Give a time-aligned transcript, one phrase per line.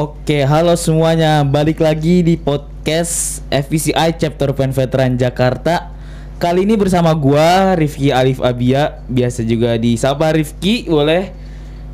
[0.00, 1.44] Oke, halo semuanya.
[1.44, 5.92] Balik lagi di podcast FVCI Chapter Pen Veteran Jakarta.
[6.40, 11.36] Kali ini bersama gua Rifki Alif Abia, biasa juga disapa Rifki, boleh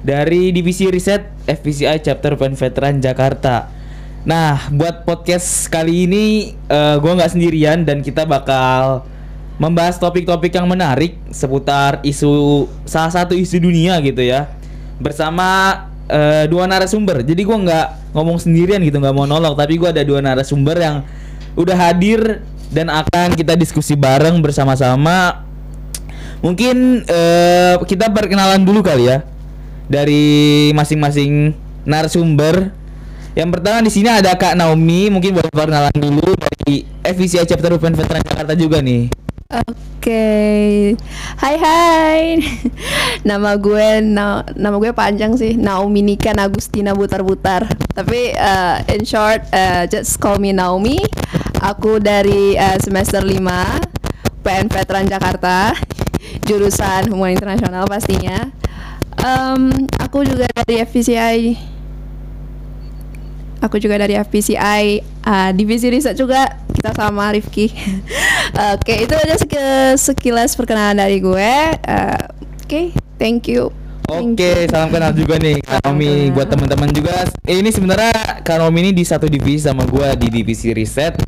[0.07, 3.75] dari divisi riset FVCI Chapter Pen Veteran Jakarta.
[4.23, 9.03] Nah, buat podcast kali ini eh, gua nggak sendirian dan kita bakal
[9.59, 14.47] membahas topik-topik yang menarik seputar isu salah satu isu dunia gitu ya
[15.03, 17.23] bersama eh, dua narasumber.
[17.23, 20.97] Jadi gua nggak ngomong sendirian gitu, nggak monolog, tapi gua ada dua narasumber yang
[21.57, 25.47] udah hadir dan akan kita diskusi bareng bersama-sama.
[26.45, 29.25] Mungkin eh, kita perkenalan dulu kali ya
[29.87, 31.55] dari masing-masing
[31.87, 32.71] narasumber.
[33.37, 37.93] Yang pertama di sini ada Kak Naomi, mungkin boleh perkenalan dulu dari FVCI Chapter Open
[37.93, 39.26] Veteran Jakarta juga nih.
[39.47, 40.99] Oke,
[41.39, 42.23] hai hai,
[43.31, 47.63] nama gue na- nama gue panjang sih Naomi Nika Agustina Butar Butar.
[47.95, 50.99] Tapi uh, in short, uh, just call me Naomi.
[51.63, 53.39] Aku dari uh, semester 5
[54.43, 55.79] PN Veteran Jakarta,
[56.43, 58.51] jurusan Hubungan Internasional pastinya.
[59.17, 61.76] Em, aku juga dari FVCI
[63.67, 67.67] Aku juga dari FPCI uh, divisi riset juga kita sama Rifki.
[68.79, 71.53] Oke itu aja sek- sekilas perkenalan dari gue.
[71.83, 72.37] Uh,
[72.67, 73.71] Oke, thank you.
[74.07, 74.71] Oke, you.
[74.71, 76.35] salam kenal juga nih kenal.
[76.35, 77.27] buat teman-teman juga.
[77.43, 81.19] Eh, ini sebenarnya Kak Naomi ini di satu divisi sama gua di divisi riset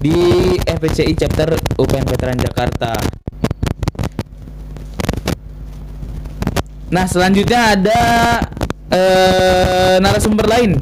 [0.00, 0.12] di
[0.60, 2.92] FPCI chapter UPN Veteran Jakarta.
[6.88, 8.00] Nah, selanjutnya ada
[8.88, 10.76] eh narasumber lain.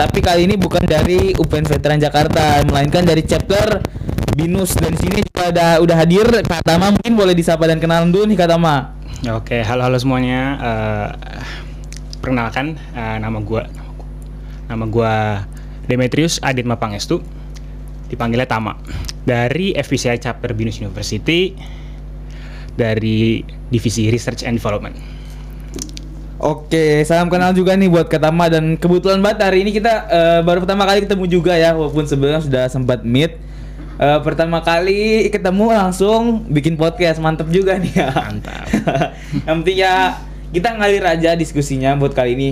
[0.00, 3.84] Tapi kali ini bukan dari UPN Veteran Jakarta, melainkan dari chapter
[4.32, 8.24] Binus dan sini juga ada udah hadir Kak Tama mungkin boleh disapa dan kenalan dulu
[8.24, 8.96] nih Kak Tama.
[9.28, 10.56] Oke, halo halo semuanya.
[10.56, 11.08] Eh,
[12.24, 13.68] perkenalkan, eh, nama gua
[14.72, 15.44] nama gua
[15.84, 17.20] Demetrius Aditma Pangestu.
[18.08, 18.80] Dipanggilnya Tama.
[19.28, 21.52] Dari FVCI Chapter Binus University
[22.72, 25.19] dari Divisi Research and Development.
[26.40, 30.64] Oke, salam kenal juga nih buat Katama dan kebetulan banget hari ini kita eh, baru
[30.64, 33.36] pertama kali ketemu juga ya walaupun sebelumnya sudah sempat meet.
[34.00, 38.08] Eh, pertama kali ketemu langsung bikin podcast mantep juga nih ya.
[38.08, 38.72] Mantap.
[39.44, 40.16] Yang penting ya
[40.56, 42.50] kita ngalir aja diskusinya buat kali ini.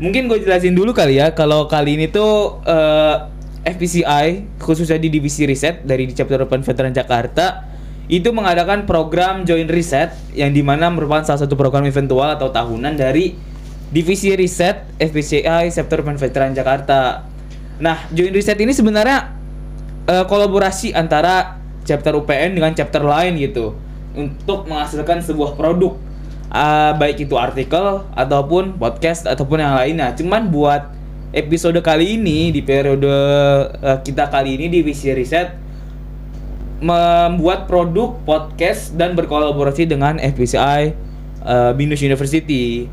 [0.00, 3.28] Mungkin gue jelasin dulu kali ya kalau kali ini tuh eh,
[3.76, 7.76] FPCI khususnya di divisi riset dari di chapter Open Veteran Jakarta
[8.08, 12.96] itu mengadakan program Join Reset yang di mana merupakan salah satu program eventual atau tahunan
[12.96, 13.36] dari
[13.88, 17.24] divisi riset chapter Open Veteran Jakarta.
[17.80, 19.32] Nah, Join Reset ini sebenarnya
[20.08, 23.76] eh, kolaborasi antara chapter UPN dengan chapter lain gitu
[24.16, 25.96] untuk menghasilkan sebuah produk
[26.48, 30.16] Ah, baik itu artikel ataupun podcast ataupun yang lainnya.
[30.16, 30.88] Cuman buat
[31.36, 33.12] episode kali ini di periode
[33.84, 35.67] eh, kita kali ini di Visi Riset
[36.78, 40.82] membuat produk podcast dan berkolaborasi dengan FPCI
[41.42, 42.86] eh, Binus University.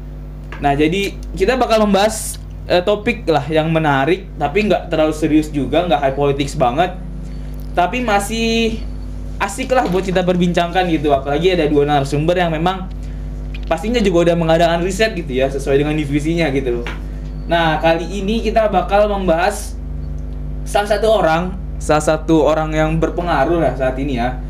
[0.57, 5.85] Nah, jadi kita bakal membahas eh, topik lah yang menarik tapi nggak terlalu serius juga,
[5.85, 6.97] nggak high politics banget.
[7.75, 8.79] Tapi masih
[9.38, 11.12] asik lah buat kita perbincangkan gitu.
[11.12, 12.88] Apalagi ada dua narasumber yang memang
[13.66, 16.81] pastinya juga udah mengadakan riset gitu ya sesuai dengan divisinya gitu.
[17.46, 19.78] Nah, kali ini kita bakal membahas
[20.66, 21.53] salah satu orang,
[21.85, 24.41] salah satu orang yang berpengaruh lah saat ini ya,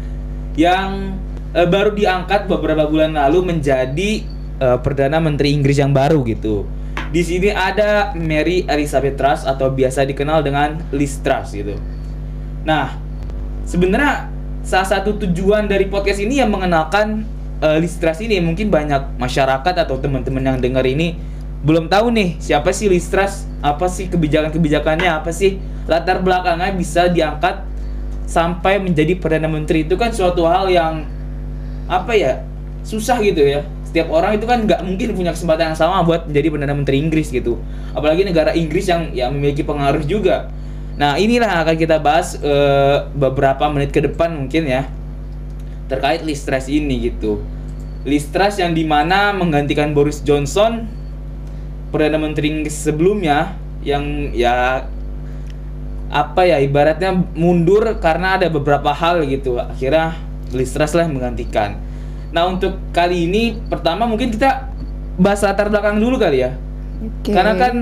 [0.56, 1.20] yang
[1.52, 4.24] eh, baru diangkat beberapa bulan lalu menjadi
[4.64, 6.64] eh, perdana menteri Inggris yang baru gitu.
[7.12, 11.76] Di sini ada Mary Elizabeth Truss atau biasa dikenal dengan Liz Truss gitu.
[12.64, 12.96] Nah,
[13.68, 14.32] sebenarnya
[14.64, 17.24] salah satu tujuan dari podcast ini yang mengenalkan
[17.64, 21.16] uh, Liz Truss ini mungkin banyak masyarakat atau teman-teman yang dengar ini
[21.66, 25.58] belum tahu nih siapa sih Liz Truss, apa sih kebijakan-kebijakannya, apa sih
[25.90, 27.66] latar belakangnya bisa diangkat
[28.30, 29.82] sampai menjadi perdana menteri?
[29.82, 31.10] Itu kan suatu hal yang
[31.90, 32.46] apa ya
[32.86, 33.66] susah gitu ya.
[33.82, 37.34] Setiap orang itu kan nggak mungkin punya kesempatan yang sama buat menjadi perdana menteri Inggris
[37.34, 37.58] gitu.
[37.98, 40.54] Apalagi negara Inggris yang yang memiliki pengaruh juga.
[41.02, 44.86] Nah inilah akan kita bahas eh, beberapa menit ke depan mungkin ya
[45.90, 47.42] terkait Liz Truss ini gitu.
[48.06, 51.05] Liz Truss yang di mana menggantikan Boris Johnson
[51.96, 54.04] perdana menteri Inggris sebelumnya yang
[54.36, 54.84] ya
[56.12, 60.20] apa ya ibaratnya mundur karena ada beberapa hal gitu akhirnya
[60.52, 61.80] Liz Truss lah yang menggantikan
[62.30, 64.68] nah untuk kali ini pertama mungkin kita
[65.16, 66.52] bahas latar belakang dulu kali ya
[67.00, 67.32] Oke.
[67.32, 67.74] karena kan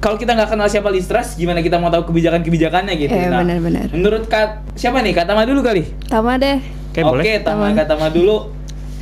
[0.00, 3.40] kalau kita nggak kenal siapa Liz Truss gimana kita mau tahu kebijakan-kebijakannya gitu Eh, nah
[3.40, 3.88] benar-benar.
[3.90, 6.60] menurut Kak siapa nih Kak Tama dulu kali Tama deh.
[6.90, 7.24] Oke, Oke, boleh.
[7.40, 7.76] Tama Tama.
[7.76, 8.36] Kak Tama dulu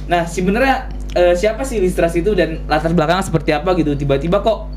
[0.07, 4.39] nah sebenarnya eh, siapa sih Liz Truss itu dan latar belakangnya seperti apa gitu tiba-tiba
[4.39, 4.71] kok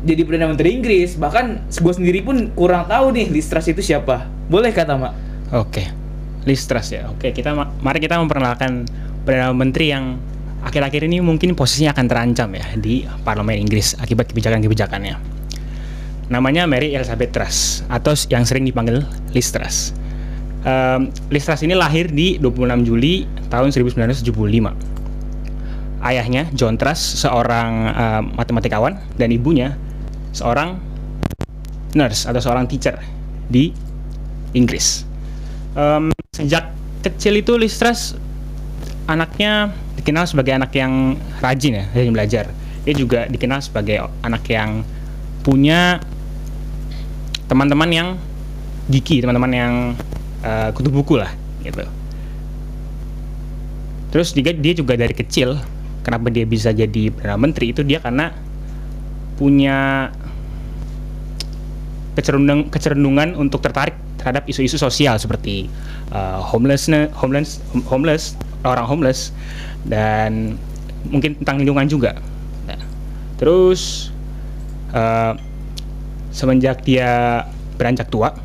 [0.00, 1.16] jadi perdana menteri Inggris.
[1.16, 4.26] Bahkan gue sendiri pun kurang tahu nih Liz Truss itu siapa.
[4.48, 5.12] Boleh kata Mak?
[5.54, 5.84] Oke,
[6.48, 7.08] Liz Truss ya.
[7.12, 8.88] Oke, kita ma- mari kita memperkenalkan
[9.22, 10.16] perdana menteri yang
[10.64, 15.16] akhir-akhir ini mungkin posisinya akan terancam ya di parlemen Inggris akibat kebijakan-kebijakannya.
[16.30, 19.02] Namanya Mary Elizabeth Truss atau yang sering dipanggil
[19.34, 19.92] Liz Truss.
[20.62, 24.89] Em, Liz Truss ini lahir di 26 Juli tahun 1975.
[26.00, 29.76] Ayahnya John Truss seorang em, matematikawan dan ibunya
[30.32, 30.80] seorang
[31.92, 32.96] nurse atau seorang teacher
[33.52, 33.74] di
[34.56, 35.04] Inggris.
[35.76, 36.72] Em, sejak
[37.04, 38.16] kecil itu Liz Truss
[39.04, 42.44] anaknya dikenal sebagai anak yang rajin ya, rajin belajar.
[42.88, 44.80] Dia juga dikenal sebagai anak yang
[45.44, 46.00] punya
[47.44, 48.08] teman-teman yang
[48.88, 49.72] gigi, teman-teman yang
[50.40, 51.28] eh, kutu buku lah,
[51.60, 51.84] gitu.
[54.10, 55.60] Terus juga dia juga dari kecil,
[56.00, 58.32] kenapa dia bisa jadi perdana menteri itu dia karena
[59.40, 60.10] punya
[62.18, 65.72] kecerundung, kecerundungan untuk tertarik terhadap isu-isu sosial seperti
[66.12, 68.36] uh, homelessness, homeless, homeless,
[68.68, 69.32] orang homeless
[69.88, 70.60] dan
[71.08, 72.12] mungkin tentang lingkungan juga.
[72.68, 72.80] Nah,
[73.40, 74.12] terus
[74.92, 75.32] uh,
[76.28, 77.42] semenjak dia
[77.80, 78.36] beranjak tua,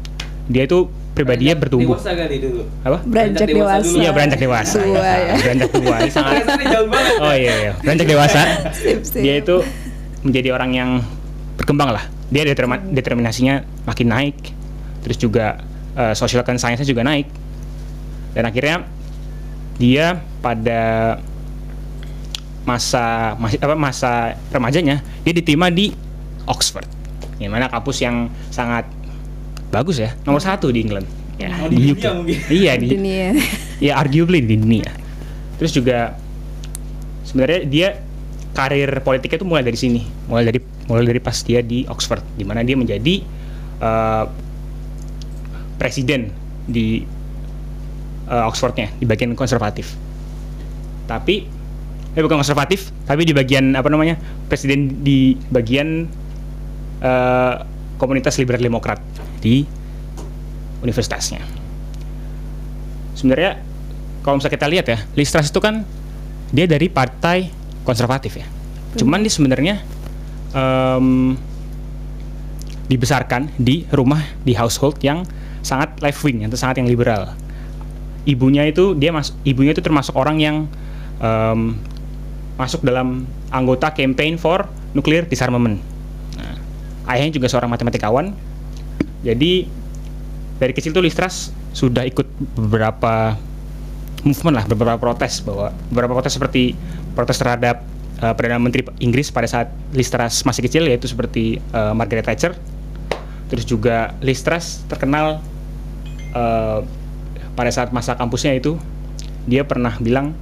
[0.48, 1.96] dia itu pribadinya Beranjak bertumbuh.
[1.96, 2.62] Dewasa kali dulu.
[2.84, 2.98] Apa?
[3.08, 3.96] Beranjak dewasa.
[3.96, 4.78] Iya beranjak dewasa.
[4.84, 5.34] Tua ya.
[5.40, 5.96] Beranjak tua.
[5.96, 7.14] Ini sangat Kesannya jauh banget.
[7.24, 8.42] Oh iya iya, beranjak dewasa.
[8.76, 9.22] Sip, sip.
[9.24, 9.56] Dia itu
[10.28, 10.90] menjadi orang yang
[11.56, 12.04] berkembang lah.
[12.28, 14.38] Dia determa- determinasinya makin naik.
[15.08, 15.64] Terus juga
[15.96, 17.32] eh, social conscience-nya juga naik.
[18.36, 18.84] Dan akhirnya
[19.80, 21.16] dia pada
[22.66, 25.94] masa masih apa masa remajanya dia diterima di
[26.44, 26.90] Oxford.
[27.40, 28.90] Yang mana kampus yang sangat
[29.74, 31.08] bagus ya, nomor satu di England.
[31.36, 32.38] Ya, Oh, di dunia mungkin.
[32.48, 33.36] Iya di dunia.
[33.84, 34.88] ya arguably di dunia.
[35.60, 36.16] Terus juga
[37.28, 37.88] sebenarnya dia
[38.56, 40.02] karir politiknya itu mulai dari sini,
[40.32, 43.20] mulai dari mulai dari pas dia di Oxford, di mana dia menjadi
[43.84, 44.26] eh,
[45.76, 46.32] presiden
[46.64, 47.04] di
[48.32, 49.92] eh, Oxfordnya di bagian konservatif.
[51.06, 51.36] Tapi
[52.16, 54.16] eh bukan konservatif, tapi di bagian apa namanya
[54.48, 56.08] presiden di bagian
[57.04, 57.56] eh,
[58.00, 59.04] komunitas liberal demokrat
[59.46, 59.70] di
[60.82, 61.46] universitasnya
[63.14, 63.62] sebenarnya
[64.26, 65.86] kalau misalnya kita lihat ya, Liz Truss itu kan
[66.50, 67.54] dia dari partai
[67.86, 68.48] konservatif ya.
[68.98, 69.86] Cuman dia sebenarnya
[70.50, 71.38] em,
[72.90, 75.22] dibesarkan di rumah di household yang
[75.62, 77.38] sangat left wing atau sangat yang liberal.
[78.26, 80.58] Ibunya itu dia mas, ibunya itu termasuk orang yang
[81.22, 81.78] em,
[82.58, 84.66] masuk dalam anggota campaign for
[84.98, 85.86] nuclear disarmament.
[86.34, 86.58] Nah,
[87.14, 88.34] ayahnya juga seorang matematikawan.
[89.26, 89.66] Jadi
[90.62, 93.34] dari kecil tuh Liz Truss sudah ikut beberapa
[94.22, 96.78] movement lah, beberapa protes bahwa beberapa protes seperti
[97.18, 97.82] protes terhadap
[98.22, 102.54] uh, perdana menteri Inggris pada saat Liz Truss masih kecil yaitu seperti uh, Margaret Thatcher.
[103.50, 105.42] Terus juga Liz Truss terkenal
[106.38, 106.80] uh,
[107.58, 108.78] pada saat masa kampusnya itu
[109.50, 110.38] dia pernah bilang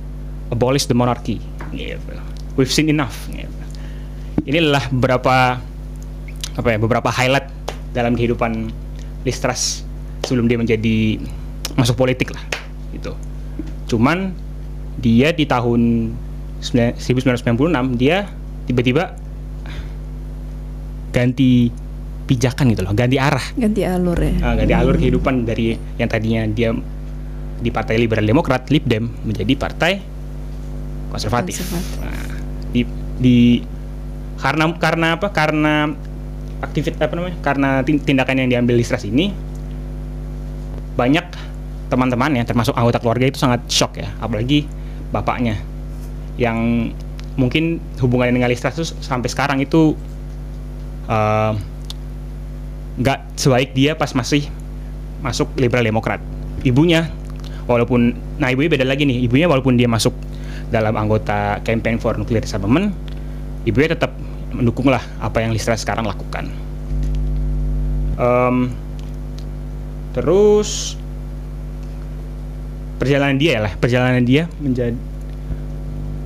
[0.52, 1.40] abolish the monarchy.
[1.72, 2.00] Gitu.
[2.60, 3.16] We've seen enough.
[3.32, 3.52] Gitu.
[4.44, 5.36] Ini adalah beberapa
[6.54, 7.53] apa ya beberapa highlight
[7.94, 8.74] dalam kehidupan
[9.24, 9.86] Liz Truss
[10.26, 11.22] sebelum dia menjadi
[11.78, 12.44] masuk politik lah
[12.92, 13.14] gitu.
[13.88, 14.34] Cuman
[15.00, 16.14] dia di tahun
[16.62, 18.30] 9- 1996 dia
[18.70, 19.16] tiba-tiba
[21.14, 21.70] ganti
[22.24, 24.34] pijakan gitu loh, ganti arah, Ganti alur ya.
[24.42, 26.72] Ah, ganti alur kehidupan dari yang tadinya dia
[27.60, 30.00] di Partai Liberal Demokrat Lib Dem menjadi partai
[31.12, 31.60] konservatif.
[31.60, 32.00] Konservatif.
[32.00, 32.28] Nah,
[32.72, 32.82] di,
[33.20, 33.38] di
[34.40, 35.28] karena karena apa?
[35.30, 35.92] Karena
[36.64, 37.38] aktivitas apa namanya?
[37.44, 39.36] Karena tin- tindakan yang diambil Liz Truss ini
[40.96, 41.26] banyak
[41.92, 44.66] teman-temannya termasuk anggota keluarga itu sangat shock ya, apalagi
[45.14, 45.60] bapaknya
[46.42, 46.90] yang
[47.38, 49.94] mungkin hubungannya dengan Liz Truss tuh sampai sekarang itu
[51.12, 51.54] eh,
[52.94, 54.46] nggak sebaik dia pas masih
[55.26, 56.22] masuk liberal demokrat.
[56.64, 57.10] Ibunya
[57.66, 59.26] walaupun nah ibunya beda lagi nih.
[59.26, 60.14] Ibunya walaupun dia masuk
[60.70, 62.94] dalam anggota campaign for nuclear disarmament,
[63.66, 64.14] ibunya tetap
[64.54, 66.48] mendukung lah apa yang Liz Truss sekarang lakukan.
[68.18, 68.58] Em,
[70.14, 70.96] terus
[73.02, 74.96] perjalanan dia lah, perjalanan dia menjadi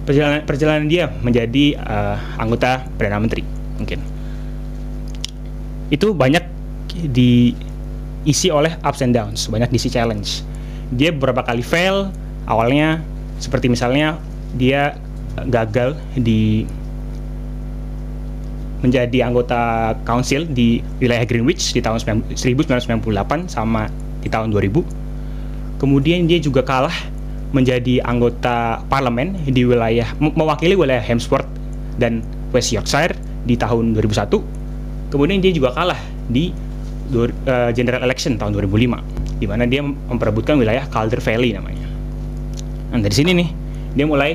[0.03, 3.43] perjalanan perjalanan dia menjadi eh, anggota perdana menteri
[3.75, 4.00] mungkin
[5.88, 6.43] itu banyak
[7.12, 10.43] diisi oleh ups and downs, banyak diisi challenge.
[10.91, 12.12] Dia beberapa kali fail,
[12.48, 13.00] awalnya
[13.39, 14.19] seperti misalnya
[14.55, 14.98] dia
[15.48, 16.65] gagal di
[18.86, 23.89] menjadi anggota council di wilayah Greenwich di tahun 9- 1998 sama
[24.22, 25.81] di tahun 2000.
[25.81, 26.93] Kemudian dia juga kalah
[27.55, 31.48] menjadi anggota parlemen di wilayah me- mewakili wilayah Hemsworth
[31.98, 33.15] dan West Yorkshire
[33.48, 34.57] di tahun 2001
[35.12, 36.51] kemudian dia juga kalah di
[37.15, 41.88] eh, general election tahun 2005 di mana dia memperebutkan wilayah Calder Valley namanya.
[42.91, 43.50] Nah dari sini nih
[43.96, 44.31] dia mulai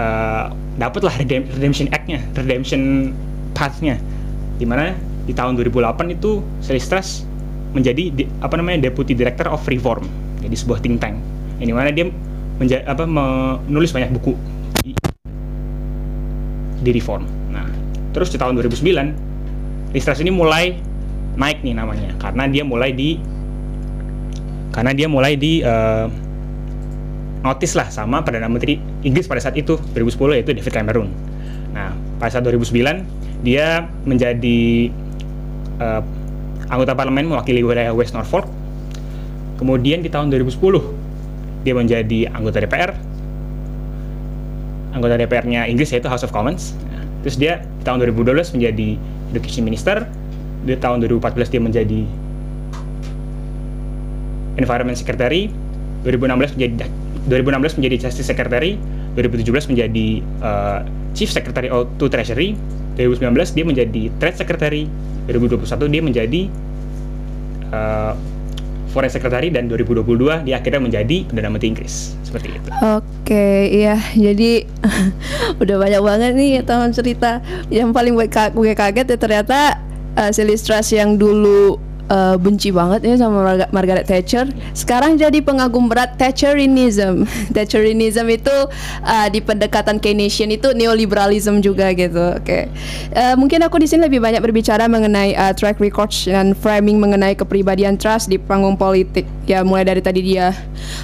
[0.00, 3.12] eh, dapatlah redem- redemption act-nya, redemption
[3.54, 3.98] path-nya,
[4.58, 7.24] di mana di tahun 2008 itu Selistras
[7.74, 10.06] menjadi di- apa namanya deputy director of reform,
[10.42, 11.18] jadi sebuah think tank,
[11.58, 12.10] di mana dia
[12.58, 14.34] menja- apa menulis banyak buku
[14.82, 14.94] di,
[16.82, 17.26] di reform.
[17.50, 17.66] Nah
[18.14, 19.34] terus di tahun 2009
[19.90, 20.78] Listras ini mulai
[21.34, 23.18] naik nih namanya karena dia mulai di
[24.70, 26.06] karena dia mulai di eh,
[27.42, 31.08] notice lah sama Perdana Menteri Inggris pada saat itu 2010 yaitu David Cameron.
[31.76, 33.04] Nah, pada saat 2009
[33.44, 34.88] dia menjadi
[35.78, 36.02] eh,
[36.72, 38.48] anggota parlemen mewakili wilayah West Norfolk.
[39.60, 40.58] Kemudian di tahun 2010
[41.62, 42.96] dia menjadi anggota DPR.
[44.96, 46.72] Anggota DPR-nya Inggris yaitu House of Commons.
[47.24, 48.88] Terus dia di tahun 2012 menjadi
[49.32, 50.08] Education Minister.
[50.64, 52.00] Di tahun 2014 dia menjadi
[54.54, 55.50] Environment Secretary,
[56.06, 56.88] 2016 menjadi
[57.26, 58.76] 2016 menjadi Justice Secretary,
[59.16, 60.08] 2017 menjadi
[60.44, 60.80] uh,
[61.16, 62.58] Chief Secretary to Treasury,
[63.00, 64.82] 2019 dia menjadi Trade Secretary,
[65.30, 66.42] 2021 dia menjadi
[67.72, 68.12] uh,
[68.94, 72.14] Foreign Secretary dan 2022 dia akhirnya menjadi Perdana Menteri Inggris.
[72.22, 72.68] Seperti itu.
[72.78, 73.98] Oke, iya.
[74.14, 74.62] Jadi
[75.62, 77.42] udah banyak banget nih teman cerita.
[77.74, 79.58] Yang paling gue kaget ya ternyata
[80.14, 85.88] uh, Silistras yang dulu uh, benci banget ya sama Marga- Margaret Thatcher, sekarang jadi pengagum
[85.88, 87.24] berat Thatcherinism.
[87.56, 88.56] Thatcherinism itu
[89.04, 92.36] uh, di pendekatan Keynesian itu neoliberalism juga gitu.
[92.36, 92.68] Oke,
[93.14, 97.38] Uh, mungkin aku di sini lebih banyak berbicara mengenai uh, track record dan framing mengenai
[97.38, 99.22] kepribadian trust di panggung politik.
[99.46, 100.50] Ya mulai dari tadi dia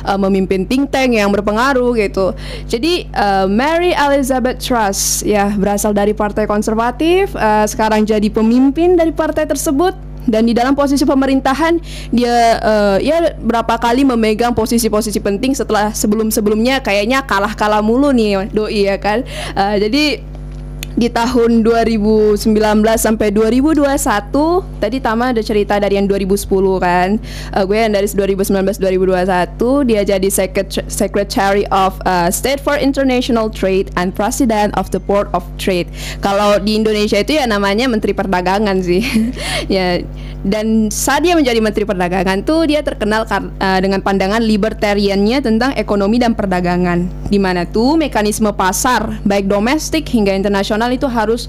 [0.02, 2.34] uh, memimpin think tank yang berpengaruh gitu.
[2.66, 9.14] Jadi uh, Mary Elizabeth Truss ya berasal dari partai konservatif, uh, sekarang jadi pemimpin dari
[9.14, 11.82] partai tersebut dan di dalam posisi pemerintahan
[12.14, 18.86] dia uh, ya berapa kali memegang posisi-posisi penting setelah sebelum-sebelumnya kayaknya kalah-kalah mulu nih doi
[18.86, 19.26] ya kan.
[19.58, 20.22] Uh, jadi
[21.00, 22.44] di tahun 2019
[23.00, 23.88] sampai 2021
[24.84, 26.44] tadi Tama ada cerita dari yang 2010
[26.76, 27.16] kan?
[27.56, 33.48] Eh, gue yang dari 2019 2021 dia jadi secret- Secretary of uh, State for International
[33.48, 35.88] Trade and President of the Board of Trade.
[36.20, 39.00] Kalau di Indonesia itu ya namanya Menteri Perdagangan sih.
[39.70, 40.02] Ya
[40.40, 46.16] dan saat dia menjadi Menteri Perdagangan tuh dia terkenal uh, dengan pandangan libertariannya tentang ekonomi
[46.16, 47.04] dan perdagangan.
[47.28, 51.46] Di mana tuh mekanisme pasar baik domestik hingga internasional itu harus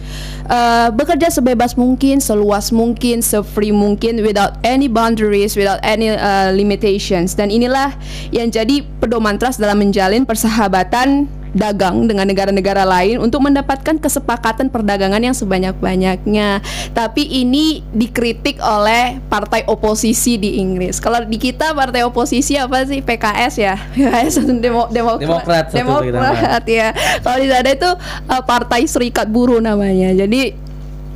[0.48, 7.34] uh, bekerja sebebas mungkin, seluas mungkin, se-free mungkin without any boundaries, without any uh, limitations.
[7.34, 7.94] Dan inilah
[8.30, 15.20] yang jadi pedoman trust dalam menjalin persahabatan dagang dengan negara-negara lain untuk mendapatkan kesepakatan perdagangan
[15.20, 16.64] yang sebanyak-banyaknya.
[16.96, 21.04] Tapi ini dikritik oleh partai oposisi di Inggris.
[21.04, 23.04] Kalau di kita partai oposisi apa sih?
[23.04, 23.76] PKS ya.
[23.96, 26.96] PKS Demo, Demo- Demokrat, Demokrat ya.
[27.20, 27.90] Kalau di sana itu
[28.32, 30.16] uh, Partai Serikat Buruh namanya.
[30.16, 30.56] Jadi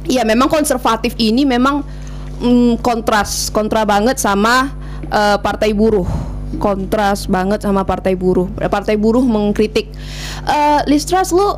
[0.06, 1.82] ya memang konservatif ini memang
[2.44, 4.75] mm, kontras, kontra banget sama
[5.08, 6.35] uh, Partai Buruh.
[6.62, 8.48] Kontras banget sama Partai Buruh.
[8.70, 9.92] Partai Buruh mengkritik
[10.48, 11.56] uh, Listras lu uh,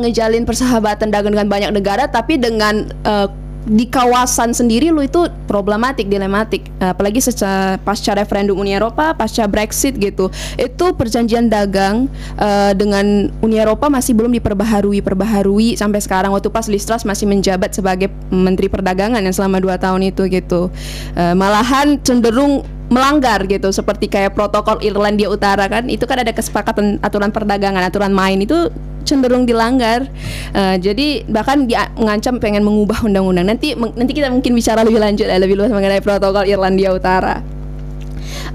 [0.00, 3.28] ngejalin persahabatan dagang dengan banyak negara tapi dengan uh,
[3.66, 6.70] di kawasan sendiri lu itu problematik, dilematik.
[6.78, 10.30] Apalagi secara pasca referendum Uni Eropa, pasca Brexit gitu.
[10.54, 12.06] Itu perjanjian dagang
[12.38, 17.74] uh, dengan Uni Eropa masih belum diperbaharui, perbaharui sampai sekarang waktu pas Listras masih menjabat
[17.74, 20.70] sebagai Menteri Perdagangan yang selama dua tahun itu gitu.
[21.18, 27.02] Uh, malahan cenderung melanggar gitu seperti kayak protokol Irlandia Utara kan itu kan ada kesepakatan
[27.02, 28.70] aturan perdagangan aturan main itu
[29.06, 30.10] cenderung dilanggar.
[30.52, 33.46] Eh, jadi bahkan dia mengancam pengen mengubah undang-undang.
[33.46, 37.40] Nanti nanti kita mungkin bicara lebih lanjut ya lebih luas mengenai protokol Irlandia Utara.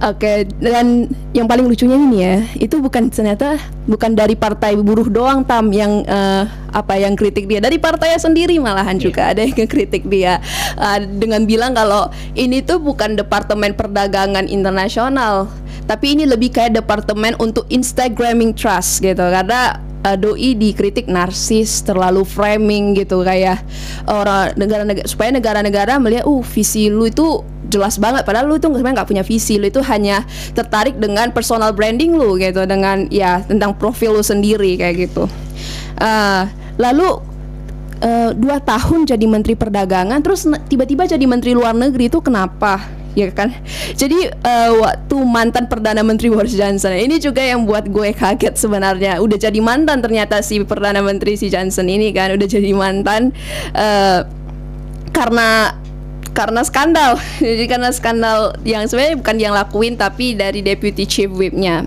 [0.02, 5.46] Oke, dan yang paling lucunya ini ya, itu bukan ternyata bukan dari partai buruh doang
[5.46, 6.44] tam yang eh,
[6.74, 10.42] apa yang kritik dia, dari partainya sendiri malahan juga ada yang kritik dia.
[10.74, 15.46] Eh, dengan bilang kalau ini tuh bukan departemen perdagangan internasional,
[15.86, 22.26] tapi ini lebih kayak departemen untuk Instagramming trust gitu, karena uh, doi dikritik narsis terlalu
[22.26, 23.62] framing gitu kayak
[24.10, 27.42] orang negara-negara supaya negara-negara melihat uh visi lu itu
[27.72, 28.28] jelas banget.
[28.28, 30.26] Padahal lu tuh sebenarnya nggak punya visi lu itu hanya
[30.58, 35.26] tertarik dengan personal branding lu gitu dengan ya tentang profil lu sendiri kayak gitu.
[36.02, 36.50] Uh,
[36.82, 37.22] lalu
[38.02, 43.28] eh, dua tahun jadi menteri perdagangan terus tiba-tiba jadi menteri luar negeri itu kenapa ya
[43.32, 43.52] kan
[44.00, 49.20] jadi eh, waktu mantan perdana menteri Boris Johnson ini juga yang buat gue kaget sebenarnya
[49.20, 53.36] udah jadi mantan ternyata si perdana menteri si Johnson ini kan udah jadi mantan
[53.76, 54.24] eh,
[55.12, 55.76] karena
[56.32, 57.20] karena skandal.
[57.44, 61.84] Jadi karena skandal yang sebenarnya bukan yang lakuin tapi dari deputy chief whipnya.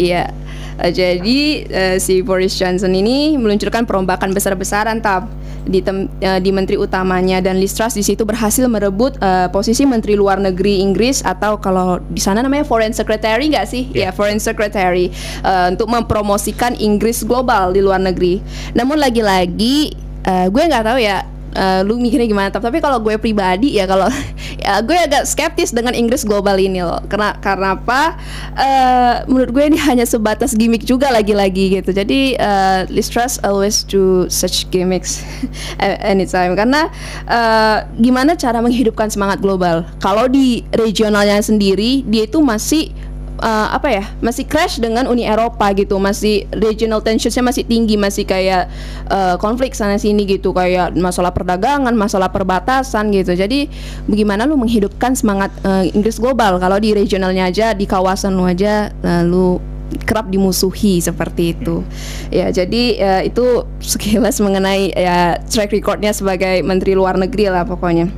[0.00, 0.32] Iya.
[0.78, 5.26] Eh, jadi eh, si Boris Johnson ini meluncurkan perombakan besar-besaran tab
[5.66, 9.82] di tem- eh, di menteri utamanya dan Liz Truss di situ berhasil merebut eh, posisi
[9.84, 13.90] menteri luar negeri Inggris atau kalau di sana namanya foreign secretary nggak sih?
[13.92, 15.10] Ya, foreign secretary
[15.42, 18.38] eh, untuk mempromosikan Inggris global di luar negeri.
[18.78, 19.92] Namun lagi-lagi
[20.24, 22.48] eh, gue nggak tahu ya eh, lu mikirnya gimana?
[22.52, 22.64] Tab?
[22.64, 24.10] tapi kalau gue pribadi ya kalau
[24.64, 27.00] ya gue agak skeptis dengan Inggris global ini loh.
[27.08, 28.18] Karena karena apa
[28.58, 31.90] Eh, menurut gue ini hanya sebatas gimmick juga lagi-lagi gitu.
[31.94, 35.22] Jadi eh, Liz Truss always do such gimmicks
[36.12, 36.58] anytime.
[36.58, 36.90] Karena
[37.26, 39.86] eh, gimana cara menghidupkan semangat global?
[40.02, 42.90] Kalau di regionalnya sendiri dia itu masih
[43.38, 48.26] uh, apa ya masih crash dengan Uni Eropa gitu masih regional tensionsnya masih tinggi masih
[48.26, 48.70] kayak
[49.08, 53.34] uh, konflik sana sini gitu kayak masalah perdagangan masalah perbatasan gitu.
[53.34, 53.70] Jadi
[54.06, 56.58] bagaimana lu menghidupkan semangat uh, Inggris global?
[56.58, 59.58] Kalau di regionalnya aja di kawasan lu aja uh, lu
[60.04, 61.80] kerap dimusuhi seperti itu.
[62.28, 68.10] Ya jadi uh, itu sekilas mengenai ya track recordnya sebagai menteri luar negeri lah pokoknya.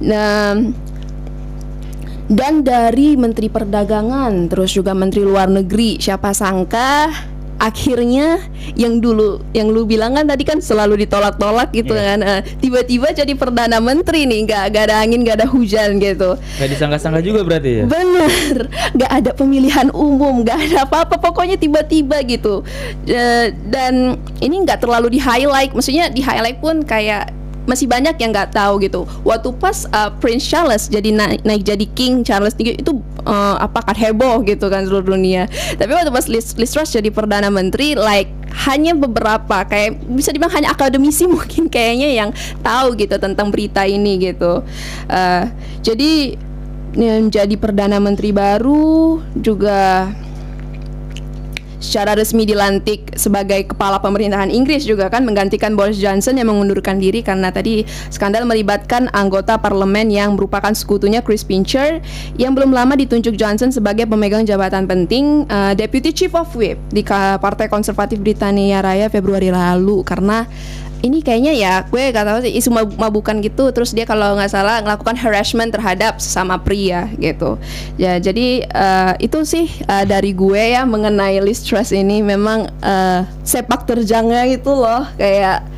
[0.00, 0.58] Nah
[2.26, 7.12] dan dari Menteri Perdagangan terus juga Menteri Luar Negeri siapa sangka
[7.54, 8.42] akhirnya
[8.74, 12.02] yang dulu yang lu bilang kan tadi kan selalu ditolak-tolak gitu Iya.
[12.02, 16.34] kan eh, tiba-tiba jadi perdana menteri nih nggak nggak ada angin nggak ada hujan gitu
[16.34, 17.84] Gak disangka-sangka juga berarti ya?
[17.86, 18.66] Bener,
[18.98, 22.66] nggak ada pemilihan umum, nggak ada apa-apa, pokoknya tiba-tiba gitu.
[23.06, 27.30] Eh, dan ini nggak terlalu di highlight, maksudnya di highlight pun kayak
[27.64, 29.08] masih banyak yang nggak tahu gitu.
[29.24, 33.80] Waktu pas uh, Prince Charles jadi naik, naik jadi King Charles III itu uh, apa
[33.84, 35.48] kan heboh gitu kan seluruh dunia.
[35.76, 38.30] Tapi waktu pas Liz, Liz Truss jadi perdana menteri, like
[38.68, 42.30] hanya beberapa kayak bisa dibilang hanya akademisi mungkin kayaknya yang
[42.62, 44.62] tahu gitu tentang berita ini gitu.
[45.08, 45.44] Uh,
[45.80, 46.38] jadi
[46.94, 50.14] yang jadi perdana menteri baru juga
[51.84, 57.20] secara resmi dilantik sebagai kepala pemerintahan Inggris juga kan menggantikan Boris Johnson yang mengundurkan diri
[57.20, 62.00] karena tadi skandal melibatkan anggota parlemen yang merupakan sekutunya Chris Pincher
[62.40, 67.04] yang belum lama ditunjuk Johnson sebagai pemegang jabatan penting eh, Deputy Chief of Whip di
[67.04, 70.00] Partai Konservatif Britania Raya Februari lalu.
[70.06, 70.48] Karena
[71.04, 74.48] ini kayaknya ya gue gak tahu sih isu mab- mabukan gitu terus dia kalau nggak
[74.48, 77.60] salah melakukan harassment terhadap sesama pria gitu.
[78.00, 83.20] Ya jadi eh, itu sih eh, dari gue ya mengenai Liz Truss ini memang eh,
[83.44, 85.68] sepak terjangnya gitu loh kayak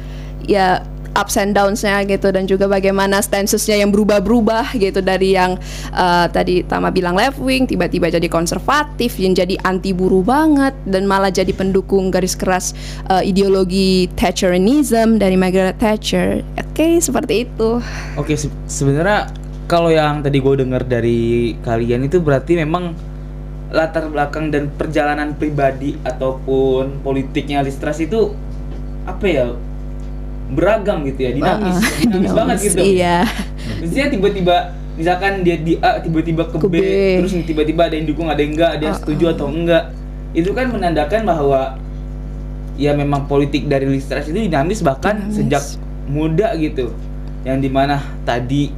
[0.46, 0.86] ya
[1.16, 5.57] ups and downs-nya gitu dan juga bagaimana stances-nya yang berubah-berubah gitu dari yang
[5.96, 11.09] eh, tadi Tama bilang left wing tiba-tiba jadi konservatif yang jadi anti buruh banget dan
[11.09, 12.76] malah jadi pendukung garis keras
[13.09, 16.44] eh, ideologi Thatcherianism dari Margaret Thatcher.
[16.61, 17.81] Oke, seperti itu.
[18.20, 19.33] Oke, se- sebenarnya
[19.66, 22.94] kalau yang tadi gue dengar dari kalian itu berarti memang
[23.74, 28.31] latar belakang dan perjalanan pribadi ataupun politiknya Liz Truss itu
[29.07, 29.46] apa ya
[30.52, 33.16] beragam gitu ya dinamis Uh-uh, dinamis, dinamis, banget gitu Iya.
[33.82, 34.56] Maksudnya tiba-tiba
[34.96, 36.85] misalkan dia di A tiba-tiba ke, Ke B, B.
[37.20, 39.02] terus tiba-tiba ada yang dukung ada yang enggak ada yang Uh-uh.
[39.04, 39.92] setuju atau enggak
[40.32, 41.61] itu kan menandakan bahwa
[42.76, 45.37] ya memang politik dari Liz Truss itu dinamis bahkan Dinamis.
[45.37, 45.64] sejak
[46.06, 46.92] muda gitu
[47.44, 48.70] yang di mana tadi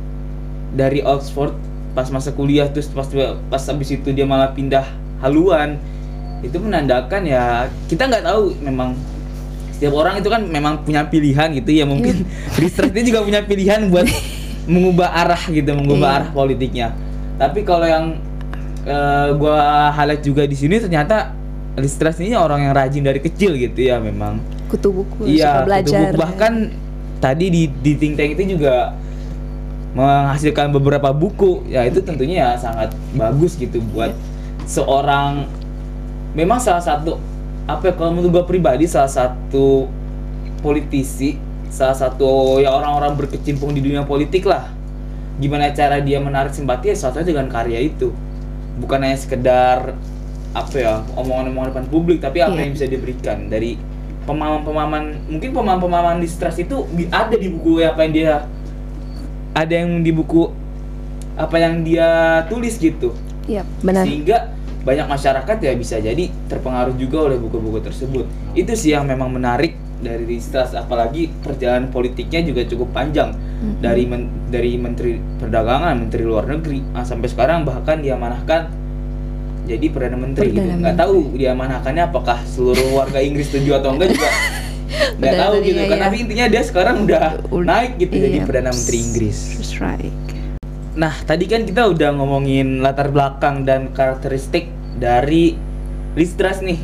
[0.74, 1.54] dari Oxford
[1.92, 3.06] pas masa kuliah terus pas
[3.50, 4.86] pas habis itu dia malah pindah
[5.18, 5.76] haluan
[6.46, 8.94] itu menandakan ya kita nggak tahu memang
[9.78, 12.26] setiap orang itu kan memang punya pilihan gitu ya mungkin
[12.58, 14.10] Liz Truss dia juga punya pilihan buat
[14.68, 16.18] mengubah arah gitu mengubah Iya.
[16.18, 16.86] arah politiknya
[17.36, 18.18] tapi kalau yang
[18.82, 19.58] eh, gua
[19.90, 21.30] highlight juga di sini ternyata
[21.74, 25.60] Liz Truss ini orang yang rajin dari kecil gitu ya memang Kutu buku Iya, suka
[25.64, 26.00] belajar.
[26.02, 26.20] kutu buku.
[26.20, 26.52] bahkan
[27.18, 28.92] tadi di di think tank itu juga
[29.90, 31.64] menghasilkan beberapa buku.
[31.66, 34.12] Ya itu tentunya ya sangat bagus gitu buat
[34.64, 35.48] seorang
[36.30, 37.16] memang salah satu
[37.68, 39.86] apa ya, kalau menurut gue pribadi salah satu
[40.58, 41.36] politisi,
[41.68, 44.72] salah satu ya orang-orang berkecimpung di dunia politik lah.
[45.38, 48.10] Gimana cara dia menarik simpati ya salah satunya dengan karya itu.
[48.80, 49.94] Bukan hanya sekedar
[50.48, 52.62] apa ya omongan-omongan depan publik tapi apa Iya.
[52.64, 53.76] yang bisa diberikan dari
[54.24, 58.32] pemahaman-pemahaman mungkin pemahaman-pemahaman distrust itu bi- ada di buku apa yang dia
[59.52, 60.48] ada yang di buku
[61.36, 62.08] apa yang dia
[62.48, 63.12] tulis gitu
[63.44, 64.08] Iya, benar.
[64.08, 64.56] sehingga
[64.88, 68.24] banyak masyarakat ya bisa jadi terpengaruh juga oleh buku-buku tersebut.
[68.56, 73.36] Itu sih yang memang menarik dari distrust apalagi perjalanan politiknya juga cukup panjang.
[73.58, 73.82] Mhm.
[73.82, 78.70] dari men- dari menteri perdagangan menteri luar negeri ah, sampai sekarang bahkan diamanahkan
[79.66, 80.62] jadi perdana menteri gitu.
[80.62, 84.30] Perdana nggak tahu diamanahkannya apakah seluruh warga Inggris setuju atau enggak juga
[85.18, 85.74] nggak tahu gitu.
[85.74, 86.04] iya, kan iya.
[86.06, 88.46] tapi intinya dia sekarang udah Ud- naik gitu jadi iya.
[88.46, 89.38] perdana menteri Inggris.
[90.94, 95.54] nah tadi kan kita udah ngomongin latar belakang dan karakteristik dari
[96.18, 96.78] Liz Truss nih.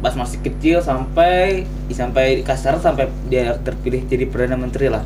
[0.00, 5.04] Pas masih kecil sampai sampai kasar sampai dia terpilih jadi perdana menteri lah.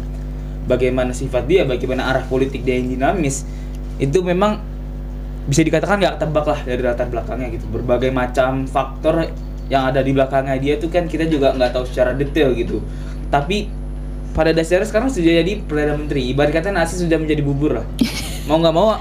[0.64, 3.44] Bagaimana sifat dia bagaimana arah politik dia yang dinamis
[4.00, 4.59] itu memang
[5.44, 7.66] bisa dikatakan nggak tebak lah dari latar belakangnya gitu.
[7.68, 9.29] Berbagai macam faktor
[9.68, 12.81] yang ada di belakangnya dia tuh kan kita juga nggak tahu secara detail gitu.
[13.29, 13.68] Tapi
[14.35, 16.31] pada dasarnya sekarang sudah jadi perdana menteri.
[16.31, 17.87] Ibarat kata nasi sudah menjadi bubur lah.
[18.48, 18.98] Mau nggak mau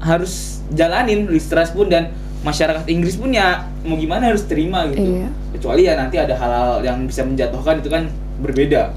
[0.00, 2.14] harus jalanin Liz Truss pun dan
[2.48, 5.28] masyarakat Inggris pun ya mau gimana harus terima gitu Iya.
[5.52, 8.08] kecuali ya nanti ada hal-hal yang bisa menjatuhkan itu kan
[8.40, 8.96] berbeda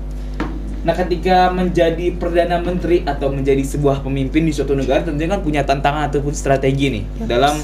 [0.81, 5.61] Nah, ketika menjadi perdana menteri atau menjadi sebuah pemimpin di suatu negara tentunya kan punya
[5.61, 7.27] tantangan ataupun strategi nih Yes.
[7.29, 7.55] dalam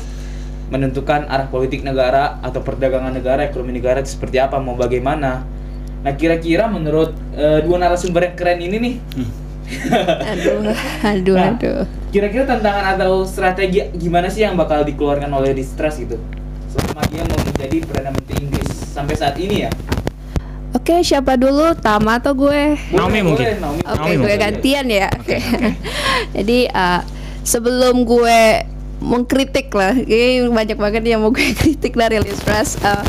[0.67, 5.47] menentukan arah politik negara atau perdagangan negara, ekonomi negara itu seperti apa, mau bagaimana.
[6.03, 8.95] Nah, kira-kira menurut eh, dua narasumber yang keren ini nih,
[9.67, 10.71] Aduh,
[11.03, 11.51] aduh, Nah.
[11.53, 11.83] aduh.
[12.07, 16.15] kira-kira tantangan atau strategi gimana sih yang bakal dikeluarkan oleh Liz Truss gitu?
[16.67, 19.71] Selama dia mau menjadi perdana menteri Inggris sampai saat ini ya.
[20.69, 21.75] Oke, siapa dulu?
[21.75, 22.75] Tama atau gue?
[22.91, 23.43] Naomi mungkin.
[23.43, 24.39] Oke, Naomi gue mungkin.
[24.39, 25.07] gantian ya.
[25.09, 25.37] Oke.
[26.35, 27.01] Jadi uh,
[27.41, 28.39] sebelum gue
[28.97, 32.79] mengkritik lah, ini banyak banget yang mau gue kritik dari Liz Truss.
[32.81, 33.03] uh,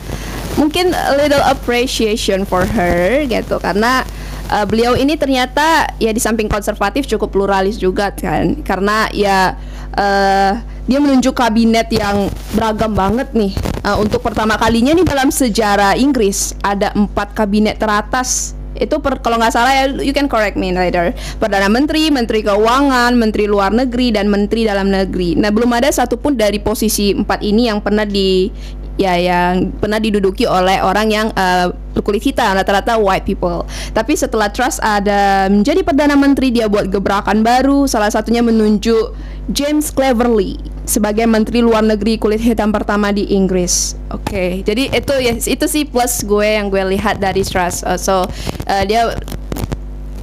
[0.58, 3.56] mungkin a little appreciation for her gitu.
[3.62, 4.02] Karena
[4.50, 8.58] uh, beliau ini ternyata ya di samping konservatif cukup pluralis juga kan.
[8.66, 9.54] Karena ya
[9.94, 10.52] uh,
[10.88, 12.26] dia menunjuk kabinet yang
[12.58, 13.54] beragam banget nih.
[13.86, 18.58] Uh, untuk pertama kalinya nih dalam sejarah Inggris ada empat kabinet teratas.
[18.78, 21.10] Itu per, kalau nggak salah ya you can correct me later.
[21.42, 25.34] Perdana menteri menteri keuangan menteri luar negeri dan menteri dalam negeri.
[25.34, 28.54] Nah belum ada satupun dari posisi empat ini yang pernah di
[28.98, 33.62] ya yang pernah diduduki oleh orang yang uh, berkulit hitam rata-rata white people
[33.94, 39.14] tapi setelah Truss ada menjadi perdana menteri dia buat gebrakan baru salah satunya menunjuk
[39.54, 40.58] James Cleverly
[40.88, 43.92] sebagai menteri luar negeri kulit hitam pertama di Inggris.
[44.08, 47.84] Oke, jadi itu ya itu sih plus gue yang gue lihat dari Truss.
[47.84, 48.24] Uh, so
[48.68, 49.12] uh, dia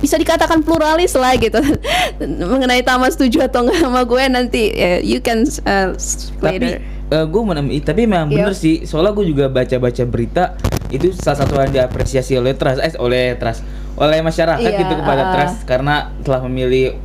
[0.01, 1.61] bisa dikatakan pluralis lah gitu.
[2.51, 5.93] Mengenai Tama setuju atau enggak sama gue nanti ya, you can uh,
[6.41, 7.23] tapi later.
[7.25, 8.35] gue menamai tapi memang Iya.
[8.41, 10.43] bener sih soalnya gue juga baca-baca berita
[10.87, 13.61] itu salah satu yang diapresiasi oleh trust eh oleh trust
[13.95, 15.33] oleh masyarakat Iya, gitu kepada uh-uh.
[15.33, 16.97] trust karena telah memilih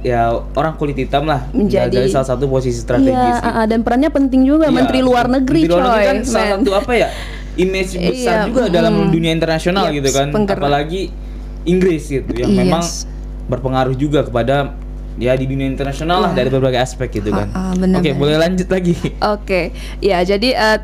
[0.00, 3.40] ya orang kulit hitam lah Menjadi- dari salah satu posisi strategis Iya, gitu.
[3.42, 6.04] uh, uh, dan perannya penting juga Iya, menteri luar negeri Menteri luar negeri coy.
[6.04, 6.52] kan salah man.
[6.58, 7.08] satu apa ya
[7.54, 9.10] image besar Iya, juga dalam mm.
[9.10, 10.60] dunia internasional Yaps, gitu kan penggerak.
[10.60, 11.02] apalagi
[11.64, 12.60] Inggris gitu yang Yes.
[12.60, 12.84] memang
[13.46, 14.76] berpengaruh juga kepada
[15.16, 16.38] ya di dunia internasional lah Iya.
[16.40, 18.18] dari berbagai aspek gitu kan ah, benar, oke benar.
[18.18, 20.78] boleh lanjut lagi Oke, ya jadi eh,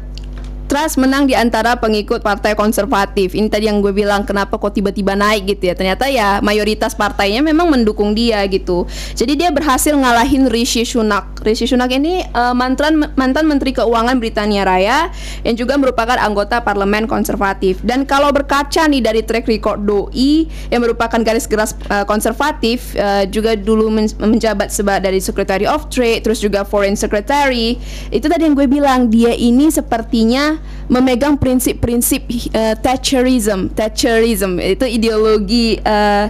[0.70, 3.34] Truss menang di antara pengikut partai konservatif.
[3.34, 5.74] Ini tadi yang gue bilang kenapa kok tiba-tiba naik gitu ya.
[5.74, 8.86] Ternyata ya mayoritas partainya memang mendukung dia gitu.
[9.18, 11.42] Jadi dia berhasil ngalahin Rishi Sunak.
[11.42, 15.10] Rishi Sunak ini eh, mantan mantan Menteri Keuangan Britania Raya
[15.42, 17.82] yang juga merupakan anggota parlemen konservatif.
[17.82, 23.26] Dan kalau berkaca nih dari track record Doi yang merupakan garis keras eh, konservatif eh,
[23.26, 27.74] juga dulu men- menjabat sebagai dari Secretary of Trade terus juga Foreign Secretary.
[28.14, 30.59] Itu tadi yang gue bilang dia ini sepertinya
[30.90, 33.70] memegang prinsip-prinsip eh, Thatcherism.
[33.72, 36.26] Thatcherism itu ideologi eh,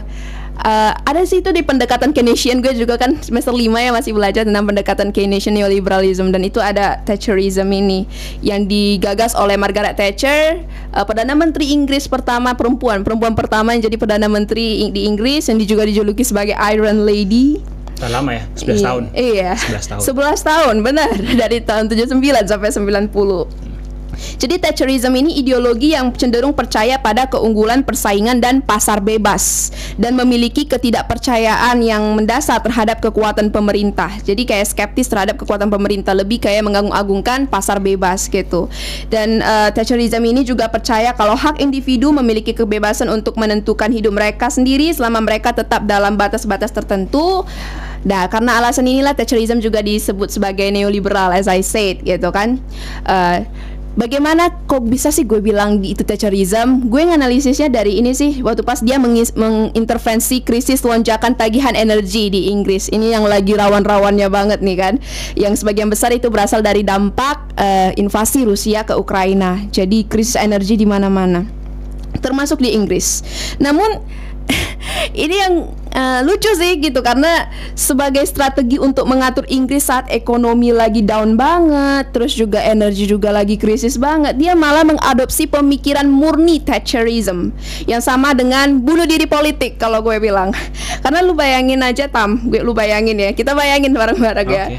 [0.61, 4.45] eh, ada sih itu di pendekatan Keynesian gue juga kan semester 5 ya masih belajar
[4.45, 8.05] tentang pendekatan Keynesian neoliberalism dan itu ada Thatcherism ini
[8.45, 13.97] yang digagas oleh Margaret Thatcher eh, perdana menteri Inggris pertama perempuan perempuan pertama yang jadi
[13.97, 17.61] perdana menteri di Inggris yang juga dijuluki sebagai Iron Lady
[18.01, 19.03] Udah lama ya, 11 Iya, tahun.
[19.12, 19.51] Iya.
[19.61, 20.01] 11 tahun.
[20.40, 21.11] 11 tahun, benar.
[21.45, 23.12] Dari tahun 79 sampai 90.
[24.40, 30.64] Jadi Thatcherism ini ideologi yang cenderung percaya pada keunggulan persaingan dan pasar bebas dan memiliki
[30.68, 34.12] ketidakpercayaan yang mendasar terhadap kekuatan pemerintah.
[34.22, 38.70] Jadi kayak skeptis terhadap kekuatan pemerintah, lebih kayak mengagung-agungkan pasar bebas gitu.
[39.09, 44.48] Dan eh, Thatcherism ini juga percaya kalau hak individu memiliki kebebasan untuk menentukan hidup mereka
[44.48, 47.44] sendiri selama mereka tetap dalam batas-batas tertentu.
[48.00, 52.56] Nah, karena alasan inilah Thatcherism juga disebut sebagai neoliberal as I said gitu kan.
[53.04, 53.44] Eh,
[53.90, 56.87] Bagaimana kok bisa sih gue bilang di- itu Thatcherism?
[56.87, 62.87] Gue nganalisisnya dari ini sih waktu pas dia mengintervensi krisis lonjakan tagihan energi di Inggris.
[62.87, 64.94] Ini yang lagi rawan-rawannya banget nih kan.
[65.35, 69.59] Yang sebagian besar itu berasal dari dampak eh, invasi Rusia ke Ukraina.
[69.74, 71.61] Jadi krisis energi di mana-mana
[72.20, 73.24] termasuk di Inggris.
[73.59, 74.03] Namun
[75.24, 75.55] ini yang
[75.90, 82.11] eh, lucu sih gitu karena sebagai strategi untuk mengatur Inggris saat ekonomi lagi down banget,
[82.14, 87.55] terus juga energi juga lagi krisis banget, dia malah mengadopsi pemikiran murni Thatcherism
[87.87, 90.55] yang sama dengan bunuh diri politik kalau gue bilang.
[91.03, 94.66] Karena lu bayangin aja Tam, gue lu bayangin ya, kita bayangin bareng-bareng ya.
[94.68, 94.76] Oke.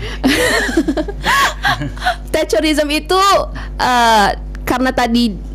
[2.33, 3.21] Thatcherism itu
[3.81, 4.29] eh,
[4.63, 5.50] karena tadi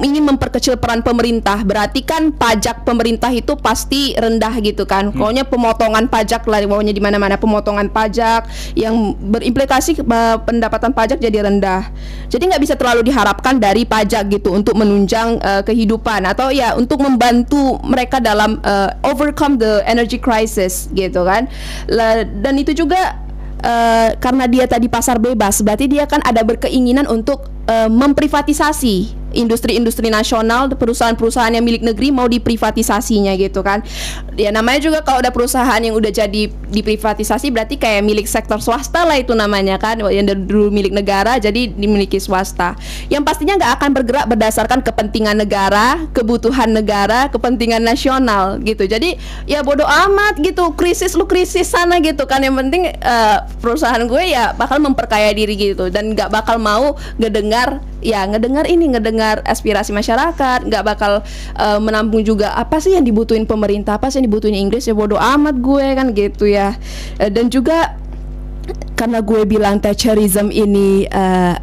[0.00, 5.14] ingin memperkecil peran pemerintah, berarti kan pajak pemerintah itu pasti rendah gitu kan.
[5.14, 11.46] Pokoknya pemotongan pajak lah, pokoknya di mana-mana pemotongan pajak yang berimplikasi eh, pendapatan pajak jadi
[11.46, 11.94] rendah.
[12.26, 16.98] Jadi nggak bisa terlalu diharapkan dari pajak gitu untuk menunjang eh, kehidupan atau ya untuk
[16.98, 21.46] membantu mereka dalam eh, overcome the energy crisis gitu kan.
[21.86, 23.14] Lah, dan itu juga
[23.62, 30.08] eh, karena dia tadi pasar bebas, berarti dia kan ada berkeinginan untuk eh, memprivatisasi industri-industri
[30.08, 33.82] nasional, perusahaan-perusahaan yang milik negeri mau diprivatisasinya gitu kan.
[34.38, 39.02] Ya namanya juga kalau ada perusahaan yang udah jadi diprivatisasi berarti kayak milik sektor swasta
[39.06, 42.78] lah itu namanya kan, yang dulu milik negara jadi dimiliki swasta.
[43.10, 48.86] Yang pastinya nggak akan bergerak berdasarkan kepentingan negara, kebutuhan negara, kepentingan nasional gitu.
[48.86, 49.18] Jadi
[49.50, 52.42] ya bodoh amat gitu, krisis lu krisis sana gitu kan.
[52.42, 57.80] Yang penting eh, perusahaan gue ya bakal memperkaya diri gitu dan nggak bakal mau ngedengar
[58.04, 61.24] ya ngedengar ini ngedengar aspirasi masyarakat nggak bakal
[61.56, 65.18] eh, menampung juga apa sih yang dibutuhin pemerintah apa sih yang dibutuhin Inggris ya bodoh
[65.18, 66.76] amat gue kan gitu ya.
[67.18, 67.96] Eh, dan juga
[68.94, 71.54] karena gue bilang Thatcherism ini eh,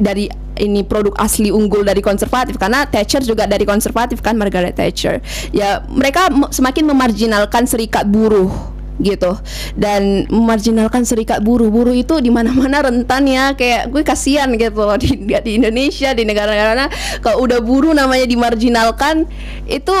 [0.00, 5.24] dari ini produk asli unggul dari konservatif karena Thatcher juga dari konservatif kan Margaret Thatcher.
[5.50, 8.52] Ya mereka semakin memarginalkan serikat buruh
[9.00, 9.36] gitu.
[9.76, 13.52] Dan memarginalkan serikat buruh buruh itu di mana-mana rentan ya.
[13.56, 16.86] Kayak gue kasihan gitu loh di, di Indonesia di negara-negara
[17.24, 19.26] kalau udah buruh namanya dimarginalkan
[19.66, 19.94] itu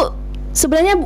[0.52, 1.00] sebenarnya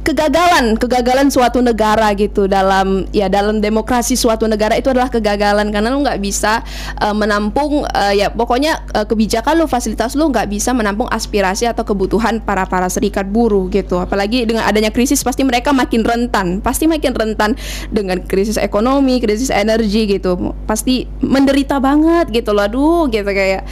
[0.00, 5.68] kegagalan kegagalan suatu negara gitu dalam ya dalam demokrasi suatu negara itu adalah kegagalan.
[5.68, 6.64] Karena lu nggak bisa
[6.98, 11.84] eh, menampung eh, ya pokoknya eh, kebijakan lu fasilitas lu nggak bisa menampung aspirasi atau
[11.84, 14.00] kebutuhan para para serikat buruh gitu.
[14.00, 17.54] Apalagi dengan adanya krisis pasti mereka makin rentan pasti makin rentan
[17.92, 20.56] dengan krisis ekonomi krisis energi gitu.
[20.64, 22.64] Pasti menderita banget gitu loh.
[22.64, 23.64] Aduh gitu kayak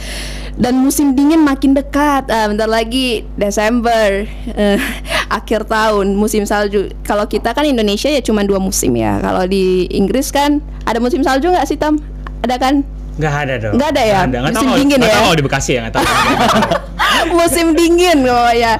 [0.59, 2.27] dan musim dingin makin dekat.
[2.27, 4.77] Ah, bentar lagi Desember eh,
[5.31, 6.13] akhir tahun.
[6.13, 6.91] Musim salju.
[7.01, 9.17] Kalau kita kan Indonesia ya cuma dua musim ya.
[9.17, 11.95] Kalau di Inggris kan ada musim salju nggak sih Tam?
[12.43, 12.83] Ada kan?
[13.15, 13.73] Nggak ada dong.
[13.75, 14.19] Nggak ada ya?
[14.21, 15.19] Nggak tahu Musim kalau- dingin nggak ya?
[15.19, 16.05] tahu di Bekasi ya nggak tahu.
[17.39, 18.73] musim dingin oh ya.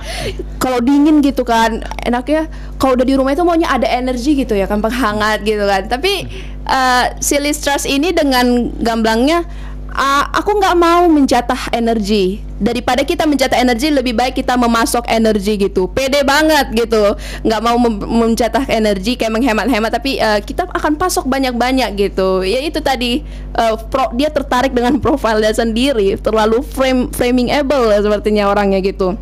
[0.60, 4.63] Kalau dingin gitu kan enaknya kalau udah di rumah itu maunya ada energi gitu ya
[4.63, 5.88] kan penghangat gitu kan.
[5.88, 6.28] Tapi
[6.65, 9.44] eh, si Liz Truss ini dengan gamblangnya
[9.93, 12.41] "Ah, aku nggak mau menjatah energi.
[12.60, 15.88] Daripada kita menjatah energi lebih baik kita memasok energi gitu.
[15.89, 17.15] Pede banget gitu.
[17.45, 22.43] Nggak mau menjatah energi kayak menghemat-hemat tapi eh, kita akan pasok banyak-banyak gitu.
[22.43, 23.23] Ya itu tadi
[23.56, 26.19] eh, pro- dia tertarik dengan profilnya sendiri.
[26.19, 29.15] Terlalu frame framingable ya sepertinya orangnya gitu.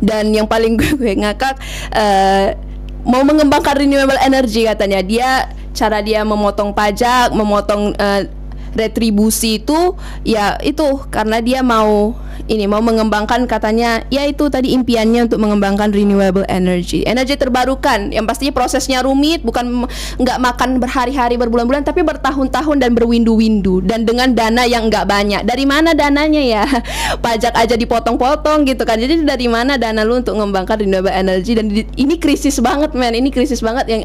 [0.00, 1.60] Dan yang paling gue ngakak
[1.92, 2.56] eh,
[3.04, 5.04] mau mengembangkan renewable energy katanya.
[5.04, 8.37] Dia cara dia memotong pajak memotong eh,
[8.76, 12.16] retribusi itu ya itu karena dia mau
[12.48, 17.04] ini mau mengembangkan katanya ya itu tadi impiannya untuk mengembangkan renewable energy.
[17.04, 19.84] Energi terbarukan yang pastinya prosesnya rumit bukan
[20.18, 25.44] nggak makan berhari-hari berbulan-bulan tapi bertahun-tahun dan berwindu-windu dan dengan dana yang nggak banyak.
[25.44, 26.64] Dari mana dananya ya?
[27.24, 28.96] Pajak aja dipotong-potong gitu kan.
[28.96, 31.52] Jadi dari mana dana lu untuk mengembangkan renewable energy?
[31.52, 33.12] Dan ini krisis banget men.
[33.12, 34.02] Ini krisis banget yang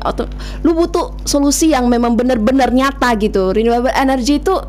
[0.67, 3.55] lu butuh solusi yang memang benar-benar nyata gitu.
[3.55, 4.59] Renewable energy itu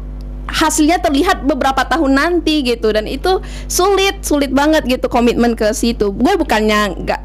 [0.55, 2.95] hasilnya terlihat beberapa tahun nanti gitu.
[2.95, 6.15] Dan itu sulit sulit banget gitu komitmen ke situ.
[6.15, 7.21] Gue bukannya nggak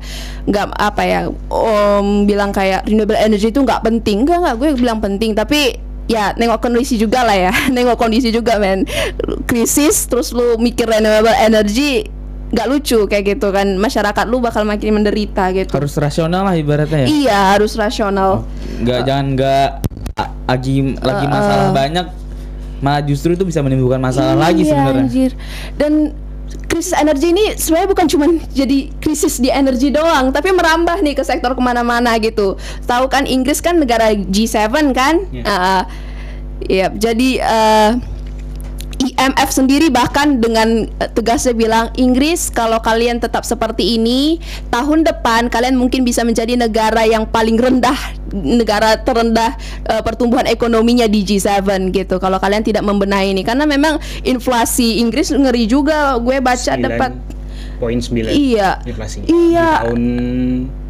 [0.49, 1.19] nggak apa ya
[1.53, 4.25] om bilang kayak renewable energy itu nggak penting.
[4.25, 5.37] Enggak nggak gue bilang penting.
[5.37, 5.77] Tapi
[6.09, 7.53] ya nengok kondisi juga lah ya.
[7.75, 8.89] Nengok kondisi juga men.
[9.45, 12.09] Krisis terus lu mikir renewable energy
[12.49, 13.77] nggak lucu kayak gitu kan.
[13.77, 15.69] Masyarakat lu bakal makin menderita gitu.
[15.69, 17.07] Harus rasional lah ibaratnya ya.
[17.07, 18.41] iya harus rasional.
[18.81, 19.69] Nggak jangan nggak
[20.49, 21.75] lagi lagi Uh, masalah uh.
[21.77, 22.07] banyak
[22.79, 25.03] malah justru itu bisa menimbulkan masalah lagi Iya, sebenarnya.
[25.03, 25.31] anjir.
[25.75, 25.93] Dan
[26.65, 31.23] krisis energi ini sebenarnya bukan cuma jadi krisis di energi doang, tapi merambah nih ke
[31.23, 32.55] sektor ke mana-mana gitu.
[32.83, 35.15] Tahu kan Inggris kan negara G7 kan?
[35.29, 35.43] Iya.
[35.43, 35.83] Ah,
[36.59, 37.89] Iya, jadi eh,
[38.99, 45.47] IMF sendiri bahkan dengan eh, tegasnya bilang Inggris kalau kalian tetap seperti ini tahun depan
[45.47, 47.95] kalian mungkin bisa menjadi negara yang paling rendah
[48.35, 49.55] negara terendah
[49.88, 51.63] eh, pertumbuhan ekonominya di G7
[51.95, 57.15] gitu kalau kalian tidak membenahi ini karena memang inflasi Inggris ngeri juga gue baca dapat
[57.79, 58.83] poin sembilan Iya.
[58.83, 59.67] inflasi Iya.
[59.79, 60.03] di tahun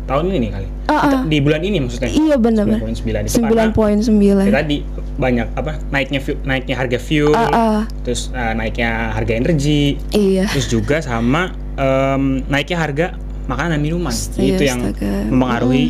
[0.10, 0.67] tahun ini kali.
[0.86, 1.22] Ah, ah.
[1.24, 2.10] Di bulan ini maksudnya.
[2.10, 2.36] Iya.
[2.36, 2.89] 9.9
[3.22, 4.45] itu Sembilan karena poin sembilan.
[4.50, 4.78] tadi
[5.15, 7.80] banyak apa naiknya fu- naiknya harga fuel, Ah, ah.
[8.02, 10.50] terus uh, naiknya harga energi, Iya.
[10.50, 13.08] terus juga sama em, naiknya harga
[13.45, 14.10] makanan dan minuman.
[14.10, 15.12] Astaga, itu yang astaga.
[15.28, 15.86] mempengaruhi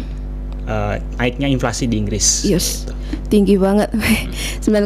[0.65, 2.43] uh, naiknya inflasi di Inggris.
[2.43, 2.89] Yes.
[3.27, 3.89] Tinggi banget.
[4.65, 4.85] 9,9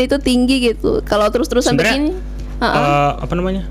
[0.00, 1.02] itu tinggi gitu.
[1.02, 2.14] Kalau terus-terusan begini.
[2.58, 2.74] ah, ah.
[2.78, 3.66] Eh, apa namanya?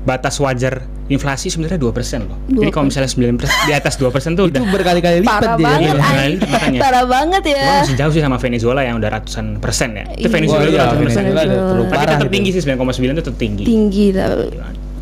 [0.00, 2.38] Batas wajar inflasi sebenarnya 2% loh.
[2.48, 3.36] Jadi kalau misalnya 9%
[3.66, 5.66] di atas 2% tuh Itu udah berkali-kali lipat Parah dia.
[5.66, 5.94] banget,
[6.40, 6.80] makanya.
[6.80, 7.60] Parah banget ya.
[7.60, 10.04] Cuma masih jauh sih sama Venezuela yang udah ratusan persen ya.
[10.10, 10.28] Itu Iya.
[10.30, 11.20] Venezuela Wah, iya, ratusan persen.
[11.20, 12.32] Venezuela udah terlalu Tapi parah tetap itu.
[12.32, 12.78] tinggi sih 9,9
[13.10, 13.64] itu tetap tinggi.
[13.64, 14.06] Tinggi.
[14.10, 14.50] tapi-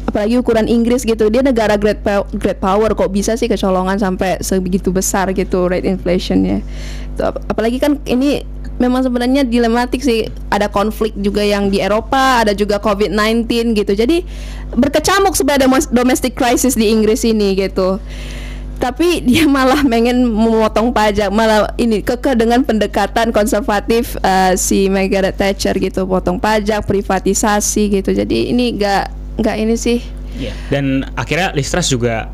[0.09, 1.29] Apalagi ukuran Inggris gitu.
[1.29, 5.85] Dia negara great pow- great power kok bisa sih kecolongan sampai sebegitu besar gitu rate
[5.85, 6.65] inflationnya.
[7.21, 8.41] Apalagi kan ini
[8.79, 10.27] memang sebenarnya dilematik sih.
[10.49, 13.93] Ada konflik juga yang di Eropa, ada juga COVID-19 gitu.
[13.93, 14.23] Jadi
[14.73, 17.99] berkecamuk sebenarnya domestic crisis di Inggris ini gitu.
[18.79, 25.35] Tapi dia malah pengen memotong pajak, malah ini kekeh dengan pendekatan konservatif eh, si Margaret
[25.35, 28.15] Thatcher gitu, potong pajak, privatisasi gitu.
[28.15, 29.05] Jadi ini nggak
[29.39, 29.99] nggak ini sih
[30.39, 30.55] Iya.
[30.71, 32.31] Dan akhirnya Listras juga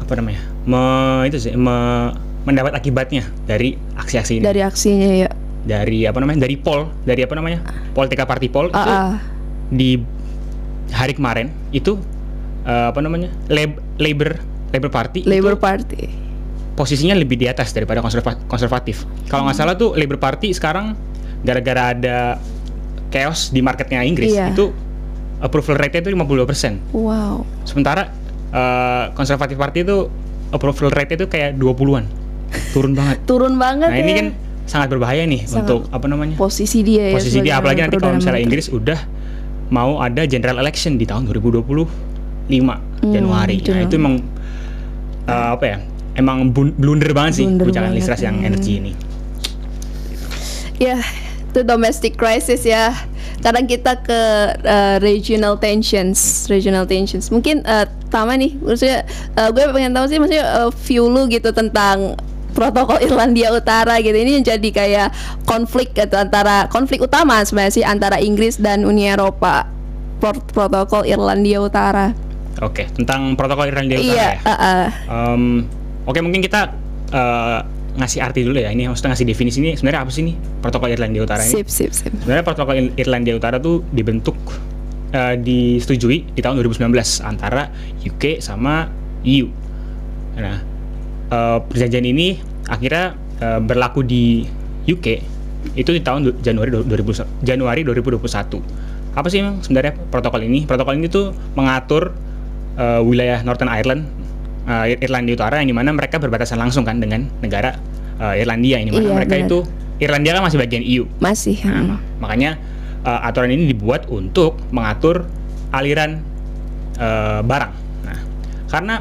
[0.00, 0.40] apa namanya?
[0.64, 0.80] Me,
[1.28, 2.16] itu sih me-
[2.48, 4.42] mendapat akibatnya dari aksi-aksi ini.
[4.46, 5.30] dari aksinya ya.
[5.66, 6.38] Dari apa namanya?
[6.40, 7.58] Dari poll, dari apa namanya?
[7.90, 9.18] Politika Party Poll itu ah.
[9.66, 9.98] di
[10.88, 11.98] hari kemarin itu
[12.62, 13.28] eh, apa namanya?
[13.48, 16.02] Lab- Labor Labor Party Labour itu Party.
[16.72, 19.02] posisinya lebih di atas daripada konserva- konservatif.
[19.26, 20.94] Kalau nggak salah tuh Labour Party sekarang
[21.40, 22.18] gara-gara ada
[23.08, 24.52] chaos di marketnya Inggris Iya.
[24.52, 24.70] itu
[25.38, 26.78] approval rate-nya itu 52%.
[26.92, 27.42] Wow.
[27.62, 28.12] Sementara
[28.48, 30.06] eh, konservatif party itu
[30.48, 32.04] approval rate-nya itu kayak 20-an.
[32.70, 33.18] Turun banget.
[33.30, 34.02] Turun banget Nah, ya.
[34.02, 34.26] ini kan
[34.66, 36.34] sangat berbahaya nih Sangat untuk apa namanya?
[36.34, 37.16] posisi dia ya.
[37.16, 38.42] posisi dia apalagi nanti kalau misalnya.
[38.42, 38.98] Inggris udah
[39.70, 41.66] mau ada general election di tahun 2025
[43.02, 43.56] Januari.
[43.62, 44.22] Nah, itu emang
[45.26, 45.78] eh, apa ya?
[46.16, 48.48] Emang blunder banget sih Blunder banget, Listras yang hmm.
[48.48, 48.92] energi ini.
[50.80, 51.00] Ya,
[51.52, 52.92] itu domestic crisis ya.
[53.44, 54.20] Kadang kita ke
[54.64, 57.28] uh, regional tensions, regional tensions.
[57.28, 59.04] Mungkin uh, Tama nih, maksudnya
[59.36, 62.16] uh, gue pengen tahu sih maksudnya uh, view lu gitu tentang
[62.56, 64.16] protokol Irlandia Utara gitu.
[64.16, 65.08] Ini yang jadi kayak
[65.44, 69.68] konflik gitu antara konflik utama sebenarnya sih antara Inggris dan Uni Eropa.
[70.16, 72.16] Pro- protokol Irlandia Utara.
[72.58, 74.40] Oke, tentang protokol Irlandia Utara Iya, ya.
[74.40, 74.86] uh, uh.
[75.28, 75.42] Em,
[76.02, 76.72] Oke mungkin kita
[77.06, 77.58] eh,
[77.92, 81.20] ngasih arti dulu ya ini maksudnya ngasih definisi ini sebenarnya apa sih nih protokol Irlandia
[81.20, 81.52] Utara ini?
[81.52, 82.12] sip sip sip.
[82.14, 84.36] Sebenarnya protokol Ir- Irlandia Utara tuh dibentuk
[85.10, 86.88] eh, disetujui di tahun 2019
[87.20, 87.68] antara
[88.00, 88.88] UK sama
[89.22, 89.52] EU.
[90.34, 90.56] Nah
[91.30, 94.46] eh, perjanjian ini akhirnya eh, berlaku di
[94.86, 95.06] UK
[95.74, 98.62] itu di tahun Januari du- 2000 Januari 2021.
[99.16, 100.62] Apa sih emang sebenarnya protokol ini?
[100.68, 102.14] Protokol ini tuh mengatur
[102.78, 104.06] eh, wilayah Northern Ireland,
[104.66, 107.78] Ir- Irlandia Utara yang di mana mereka berbatasan langsung kan dengan negara
[108.18, 109.46] eh, Irlandia ini Iya, mereka benar.
[109.48, 109.58] itu
[109.96, 111.04] Irlandia kan masih bagian EU.
[111.18, 111.56] Masih.
[111.64, 112.20] Nah, hmm.
[112.20, 112.60] makanya
[113.00, 115.24] uh, aturan ini dibuat untuk mengatur
[115.72, 116.20] aliran
[117.00, 117.72] uh, barang.
[118.04, 118.18] Nah,
[118.68, 118.94] karena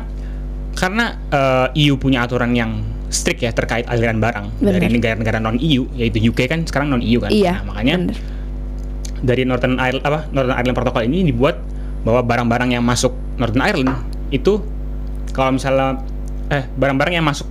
[0.76, 4.76] karena uh, EU punya aturan yang strict ya terkait aliran barang Benar.
[4.76, 7.32] dari negara-negara non EU, yaitu UK kan sekarang non EU kan.
[7.32, 7.64] Iya.
[7.64, 8.18] Nah, makanya bener.
[9.24, 11.56] dari Northern Ireland apa Northern Ireland Protocol ini dibuat
[12.04, 13.96] bahwa barang-barang yang masuk Northern Ireland
[14.30, 14.60] itu
[15.32, 16.04] kalau misalnya
[16.48, 17.48] eh barang-barang yang masuk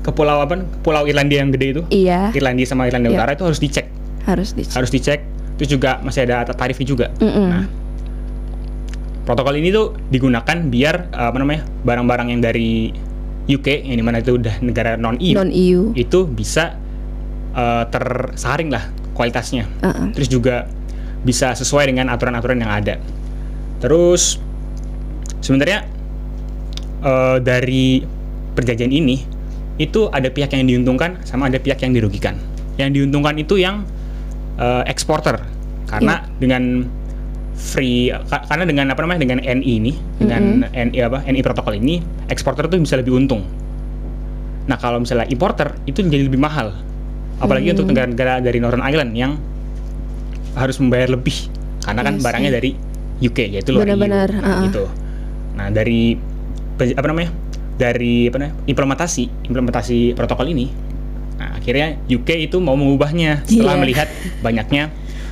[0.00, 3.18] ke pulau apa pulau Irlandia yang gede itu Iya, Irlandia sama Irlandia Iya.
[3.20, 3.86] Utara itu harus dicek
[4.24, 4.72] harus dicek.
[4.72, 5.20] harus dicek
[5.58, 7.46] terus juga masih ada tarifnya juga Mm-mm.
[7.50, 7.64] nah
[9.30, 12.90] protokol ini tuh digunakan biar uh, apa namanya barang-barang yang dari
[13.46, 15.94] UK yang di mana itu udah negara non EU non EU.
[15.94, 16.74] itu bisa
[17.54, 19.70] uh, tersaring lah kualitasnya.
[19.86, 20.10] Uh-uh.
[20.10, 20.66] terus juga
[21.22, 22.98] bisa sesuai dengan aturan-aturan yang ada.
[23.78, 24.42] Terus
[25.38, 25.86] sebenarnya
[27.06, 28.02] uh, dari
[28.58, 29.22] perjanjian ini
[29.78, 32.34] itu ada pihak yang diuntungkan sama ada pihak yang dirugikan.
[32.82, 33.86] Yang diuntungkan itu yang
[34.58, 35.38] uh, eksporter.
[35.86, 36.86] Karena dengan
[37.60, 42.00] free ka- karena dengan apa namanya dengan NI ini dengan NI apa NI protokol ini
[42.26, 43.44] eksporter tuh bisa lebih untung
[44.64, 46.72] nah kalau misalnya importer itu jadi lebih mahal
[47.36, 49.32] apalagi untuk negara-negara dari Northern Ireland yang
[50.52, 51.36] harus membayar lebih
[51.80, 52.56] karena kan Iya barangnya sih.
[52.56, 52.70] dari
[53.20, 53.84] UK yaitu luar.
[53.84, 54.60] Benar-benar, uh-uh.
[54.66, 54.84] gitu
[55.50, 56.16] nah dari
[56.80, 57.30] apa namanya
[57.76, 60.72] dari apa namanya implementasi implementasi protokol ini
[61.36, 63.80] nah akhirnya UK itu mau mengubahnya setelah Iya.
[63.80, 64.08] melihat
[64.40, 64.82] banyaknya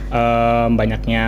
[0.08, 1.22] em, banyaknya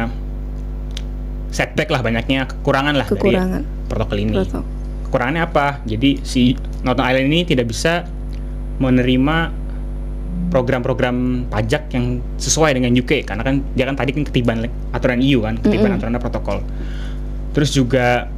[1.50, 3.62] setback lah banyaknya kekurangan lah Kekurangan.
[3.62, 4.32] dari protokol ini.
[4.34, 4.62] Protokol.
[5.10, 5.66] kekurangannya apa?
[5.82, 6.54] Jadi si
[6.86, 8.06] Northern Ireland ini tidak bisa
[8.78, 9.50] menerima
[10.50, 15.42] program-program pajak yang sesuai dengan UK karena kan dia kan tadi kan ketiban aturan EU
[15.42, 16.62] kan ketiban aturan protokol.
[17.50, 18.30] Terus juga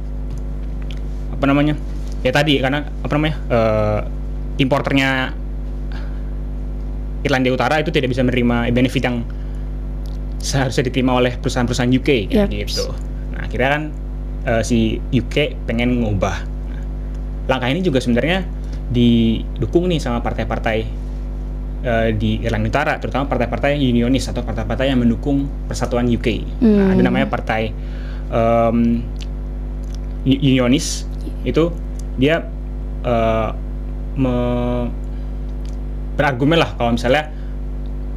[1.29, 1.77] apa namanya?
[2.25, 3.99] Ya tadi karena apa namanya eh,
[4.61, 5.33] importernya
[7.23, 9.23] Irlandia Utara itu tidak bisa menerima benefit yang
[10.43, 12.47] seharusnya diterima oleh perusahaan-perusahaan UK Yep.
[12.51, 12.91] gitu.
[13.31, 13.83] Nah, akhirnya kan
[14.43, 14.77] eh, si
[15.07, 16.37] UK pengen ngubah.
[16.43, 16.81] Nah,
[17.47, 18.43] langkah ini juga sebenarnya
[18.91, 20.77] didukung nih sama partai-partai
[21.81, 26.27] eh, di Irlandia Utara, terutama partai-partai unionis atau partai-partai yang mendukung persatuan UK.
[26.59, 27.03] Nah, ada Hmm.
[27.03, 27.71] namanya partai
[28.29, 28.99] em,
[30.23, 31.07] u- unionis
[31.43, 31.71] itu
[32.15, 32.43] dia
[33.01, 33.49] eh,
[34.15, 34.87] me-
[36.13, 37.31] berargumen lah kalau misalnya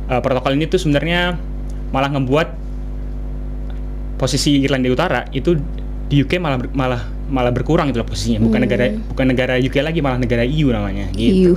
[0.06, 1.34] eh, protokol ini tuh sebenarnya
[1.90, 2.48] malah ngebuat
[4.16, 5.54] posisi Irlandia Utara itu
[6.06, 8.66] di UK malah ber- malah malah berkurang loh posisinya bukan Hmm.
[8.70, 11.54] negara bukan negara UK lagi malah negara EU namanya gitu Iu.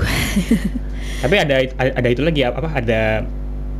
[1.24, 3.22] tapi ada ada itu lagi apa ada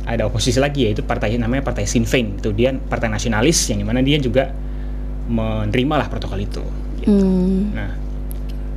[0.06, 3.86] ada oposisi lagi yaitu partai namanya partai Sinn Féin itu dia partai nasionalis yang di
[3.86, 4.54] mana dia juga
[5.26, 6.62] menerima lah protokol itu
[7.02, 7.10] gitu.
[7.10, 7.70] Hmm.
[7.74, 7.90] Nah,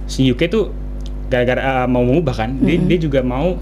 [0.05, 0.69] si UK tuh
[1.29, 3.57] gara-gara uh, mau mengubah kan, dia, dia juga mau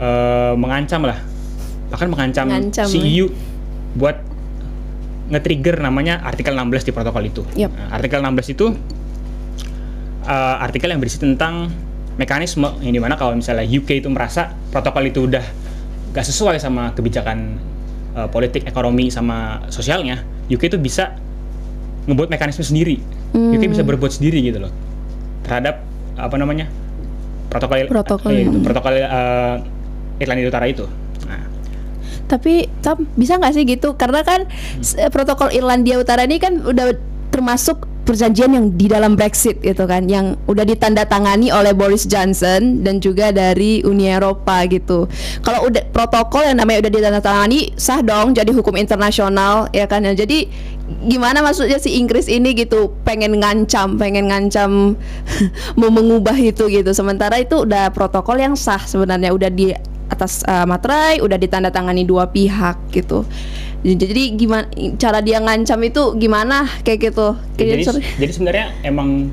[0.00, 1.18] uh, mengancam lah,
[1.92, 3.04] bahkan mengancam Mengancam, si ya.
[3.20, 3.26] EU
[3.92, 4.16] buat
[5.28, 7.42] nge-trigger namanya artikel 16 di protokol itu.
[7.56, 7.72] Yap.
[7.72, 8.66] Nah, artikel 16 itu
[10.24, 11.68] uh, artikel yang berisi tentang
[12.16, 15.44] mekanisme yang di mana kalau misalnya UK itu merasa protokol itu udah
[16.12, 17.56] gak sesuai sama kebijakan
[18.16, 21.16] uh, politik ekonomi sama sosialnya, UK itu bisa
[22.08, 23.00] ngebuat mekanisme sendiri.
[23.32, 23.52] Hmm.
[23.56, 24.72] UK bisa berbuat sendiri gitu loh
[25.42, 25.80] terhadap
[26.20, 26.68] apa namanya
[27.48, 29.56] protokol Protokol eh, protokol uh,
[30.20, 30.84] Irlandia Utara itu.
[31.28, 31.42] Nah,
[32.32, 33.92] Tapi Tam, bisa nggak sih gitu?
[34.00, 35.12] Karena kan Hmm.
[35.12, 36.96] protokol Irlandia Utara ini kan udah
[37.28, 42.98] termasuk perjanjian yang di dalam Brexit gitu kan, yang udah ditandatangani oleh Boris Johnson dan
[42.98, 45.06] juga dari Uni Eropa gitu.
[45.46, 50.18] Kalau udah protokol yang namanya udah ditandatangani sah dong jadi hukum internasional ya kan ya.
[50.18, 50.50] Jadi
[51.06, 54.98] gimana maksudnya si Inggris ini gitu pengen ngancam, pengen ngancam
[55.78, 56.90] mau mengubah itu gitu.
[56.90, 59.72] Sementara itu udah protokol yang sah sebenarnya udah di
[60.12, 63.24] atas uh, materai udah ditandatangani dua pihak gitu.
[63.82, 67.34] Jadi gimana cara dia ngancam itu gimana kayak gitu?
[67.56, 69.32] jadi Kayak seru- jadi sebenarnya emang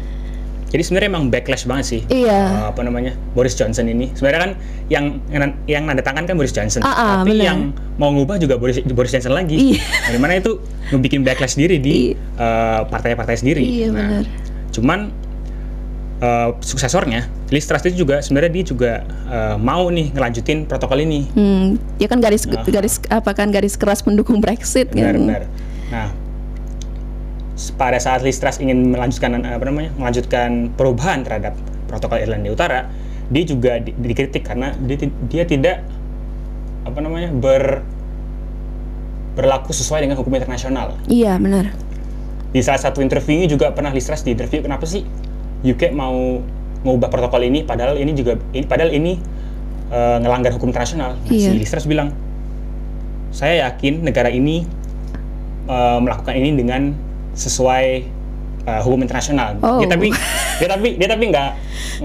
[0.70, 2.02] jadi sebenarnya emang backlash banget sih.
[2.10, 2.42] Iya.
[2.50, 4.52] Uh, apa namanya Boris Johnson ini sebenarnya kan
[4.88, 5.06] yang
[5.66, 7.46] yang nanda tangan kan Boris Johnson, Ah, ah, tapi benar.
[7.46, 7.60] yang
[7.98, 9.78] mau ngubah juga Boris Boris Johnson lagi.
[9.78, 9.82] Iya.
[9.82, 13.62] Dari mana itu ngebikin backlash sendiri di uh, partai-partai sendiri.
[13.66, 14.24] Iya, benar.
[14.70, 15.10] Cuman
[16.20, 18.92] uh, suksesornya Liz Truss itu juga sebenarnya dia juga
[19.26, 21.26] uh, mau nih ngelanjutin protokol ini.
[21.34, 22.62] Hmm, dia kan garis Aha.
[22.64, 25.22] garis apa kan garis keras pendukung Brexit benar kan.
[25.26, 25.44] benar
[25.90, 26.08] nah
[27.76, 31.58] pada saat Liz Truss ingin melanjutkan apa namanya melanjutkan perubahan terhadap
[31.92, 32.88] protokol Irlandia Utara
[33.28, 34.96] dia juga di- dikritik karena dia,
[35.28, 35.84] dia tidak
[36.88, 37.84] apa namanya ber
[39.36, 41.72] berlaku sesuai dengan hukum internasional Iya, benar.
[42.50, 45.04] di salah satu interviewnya juga pernah Liz Truss di interview kenapa sih
[45.62, 46.40] UK mau
[46.80, 49.20] mengubah protokol ini padahal ini juga ini padahal ini
[49.92, 51.20] eh, ngelanggar hukum internasional.
[51.20, 51.52] Nah, Iya.
[51.52, 52.16] Si Liz Truss bilang
[53.30, 54.64] saya yakin negara ini
[55.68, 56.96] eh, melakukan ini dengan
[57.36, 57.86] sesuai
[58.64, 59.60] eh, hukum internasional.
[59.60, 59.84] Oh.
[59.84, 60.08] Dia tapi
[60.60, 61.50] dia tapi dia tapi nggak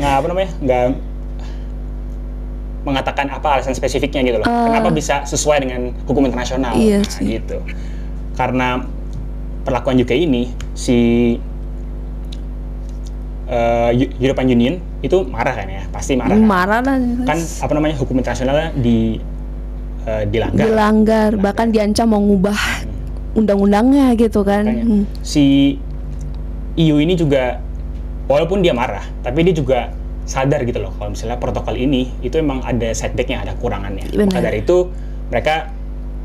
[0.02, 0.84] nggak apa namanya nggak
[2.84, 4.46] mengatakan apa alasan spesifiknya gitu loh.
[4.46, 4.68] Ah.
[4.68, 6.76] Kenapa bisa sesuai dengan hukum internasional?
[6.76, 7.58] Iya Nah, gitu.
[8.36, 8.68] Karena
[9.64, 11.32] perlakuan UK ini si
[13.46, 16.32] eh, Eu- European Union itu marah kan ya, pasti marah.
[16.32, 16.42] kan?
[16.42, 16.96] Marah lah.
[17.24, 19.18] Kan apa namanya hukum internasionalnya di
[20.04, 20.64] eh, dilanggar.
[20.64, 22.60] dilanggar, bahkan diancam mau ngubah
[23.34, 24.64] undang-undangnya gitu kan.
[24.64, 25.04] Makanya, Hmm.
[25.20, 25.76] si
[26.74, 27.58] EU ini juga
[28.26, 29.92] walaupun dia marah, tapi dia juga
[30.24, 34.08] sadar gitu loh kalau misalnya protokol ini itu emang ada setbacknya, ada kurangannya.
[34.08, 34.28] Benar.
[34.28, 34.88] Maka dari itu
[35.28, 35.68] mereka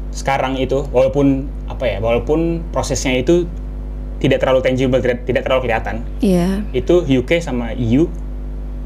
[0.10, 3.46] sekarang itu walaupun apa ya, walaupun prosesnya itu
[4.20, 6.62] tidak terlalu tangible, tidak, tidak terlalu kelihatan, Iya.
[6.72, 8.08] itu UK sama EU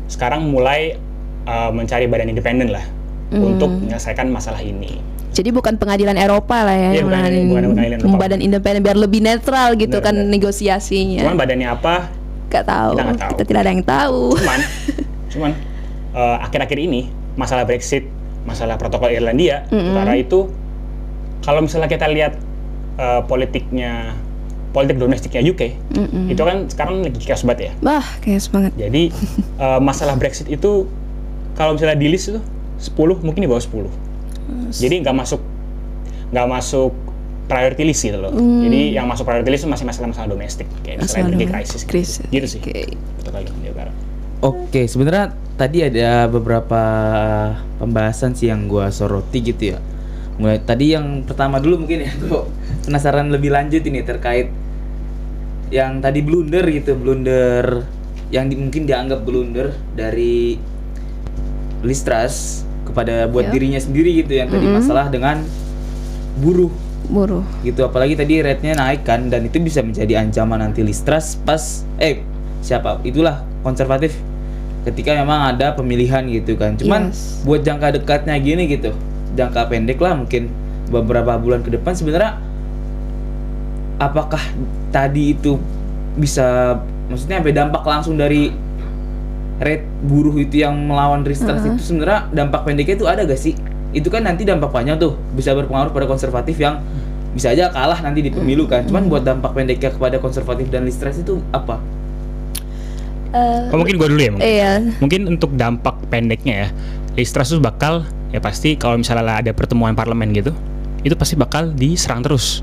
[0.05, 0.95] sekarang mulai
[1.43, 2.85] uh, mencari badan independen lah
[3.25, 3.49] Hmm.
[3.49, 5.01] untuk menyelesaikan masalah ini.
[5.33, 8.17] Jadi bukan pengadilan Eropa lah ya, yang bukan- bukan pengadilan Eropa.
[8.19, 10.29] badan independen biar lebih netral gitu Benar, kan benar.
[10.29, 11.21] negosiasinya.
[11.25, 11.95] Cuman badannya apa?
[12.47, 12.91] Gak tahu.
[12.93, 13.31] Kita nggak tahu.
[13.33, 14.21] Kita tidak ada yang tahu.
[14.37, 14.59] cuman
[15.33, 15.51] cuman
[16.13, 17.01] eh, akhir-akhir ini
[17.33, 18.05] masalah Brexit
[18.45, 19.97] masalah protokol Irlandia Mm-mm.
[19.97, 20.53] Utara itu
[21.41, 22.37] kalau misalnya kita lihat
[22.95, 24.13] eh, politiknya
[24.73, 25.61] politik domestiknya UK
[25.95, 26.33] Mm-mm.
[26.33, 28.71] itu kan sekarang lagi chaos banget ya Wah, kayak banget.
[28.75, 29.03] jadi
[29.63, 30.89] eh, masalah Brexit itu
[31.53, 32.41] kalau misalnya di list itu
[32.81, 33.87] 10 mungkin di bawah 10
[34.73, 35.39] jadi nggak masuk
[36.33, 36.91] nggak masuk
[37.45, 41.05] priority list gitu loh jadi yang masuk priority list itu masih masalah-masalah domestik kayak misalnya
[41.05, 42.25] Masalah energi krisis Krisis.
[42.27, 42.83] gitu sih Oke.
[44.43, 46.81] Oke, sebenarnya tadi ada beberapa
[47.79, 49.79] pembahasan sih yang gua soroti gitu ya.
[50.35, 52.43] Mulai tadi yang pertama dulu mungkin ya, gua
[52.83, 54.51] penasaran lebih lanjut ini terkait
[55.73, 57.81] yang tadi blunder gitu, blunder
[58.29, 60.57] yang di- mungkin dianggap blunder dari
[61.81, 63.51] Listras kepada buat Iya.
[63.51, 64.77] dirinya sendiri gitu yang tadi Mm-mm.
[64.77, 65.41] masalah dengan
[66.37, 66.71] buruh
[67.03, 71.59] buruh gitu apalagi tadi rate-nya naik kan dan itu bisa menjadi ancaman nanti Listras pas
[71.97, 72.23] eh
[72.61, 74.15] siapa itulah konservatif
[74.83, 77.43] ketika memang ada pemilihan gitu kan cuman Yes.
[77.43, 78.95] buat jangka dekatnya gini gitu
[79.33, 80.47] jangka pendek lah mungkin
[80.87, 82.39] beberapa bulan ke depan sebenarnya
[83.97, 84.41] apakah
[84.89, 85.57] tadi itu
[86.13, 88.53] bisa maksudnya sampai dampak langsung dari
[89.57, 91.73] rate buruh itu yang melawan Listras Uh-uh.
[91.73, 93.53] itu sebenarnya dampak pendeknya itu ada gak sih
[93.93, 96.81] itu kan nanti dampak panjang tuh bisa berpengaruh pada konservatif yang
[97.31, 101.17] bisa aja kalah nanti di pemilu kan cuman buat dampak pendeknya kepada konservatif dan Listras
[101.17, 101.77] itu apa
[103.33, 104.45] Eh, Oh, mungkin gue dulu ya mungkin.
[104.45, 104.71] iya
[105.01, 106.67] Mungkin untuk dampak pendeknya ya,
[107.17, 110.53] Listras tuh bakal ya pasti kalau misalnya ada pertemuan parlemen gitu,
[111.01, 112.61] itu pasti bakal diserang terus.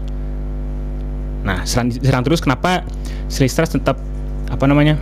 [1.40, 2.84] Nah, serang, serang terus kenapa
[3.30, 3.96] si Listras tetap
[4.50, 4.98] apa namanya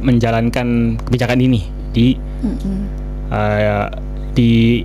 [0.00, 2.14] menjalankan kebijakan ini di
[2.44, 2.78] Mm-mm.
[3.32, 3.86] eh,
[4.36, 4.84] di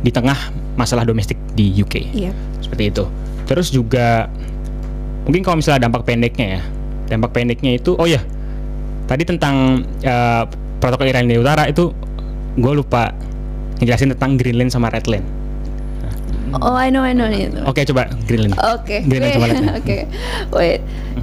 [0.00, 0.38] di tengah
[0.80, 2.32] masalah domestik di UK iya
[2.64, 3.04] seperti itu.
[3.44, 4.30] Terus juga
[5.28, 6.62] mungkin kalau misalnya dampak pendeknya ya,
[7.12, 8.22] dampak pendeknya itu oh ya
[9.10, 10.42] tadi tentang eh,
[10.80, 11.92] protokol Irlandia Utara itu
[12.56, 13.12] gue lupa
[13.78, 15.39] ngejelasin tentang Greenland sama Redland.
[16.58, 17.30] Oh I know I know
[17.68, 18.58] Oke coba Greenland.
[18.58, 19.76] Oke, Greenland oke, sama Red Line.
[19.80, 19.98] oke.
[20.56, 20.80] Wait,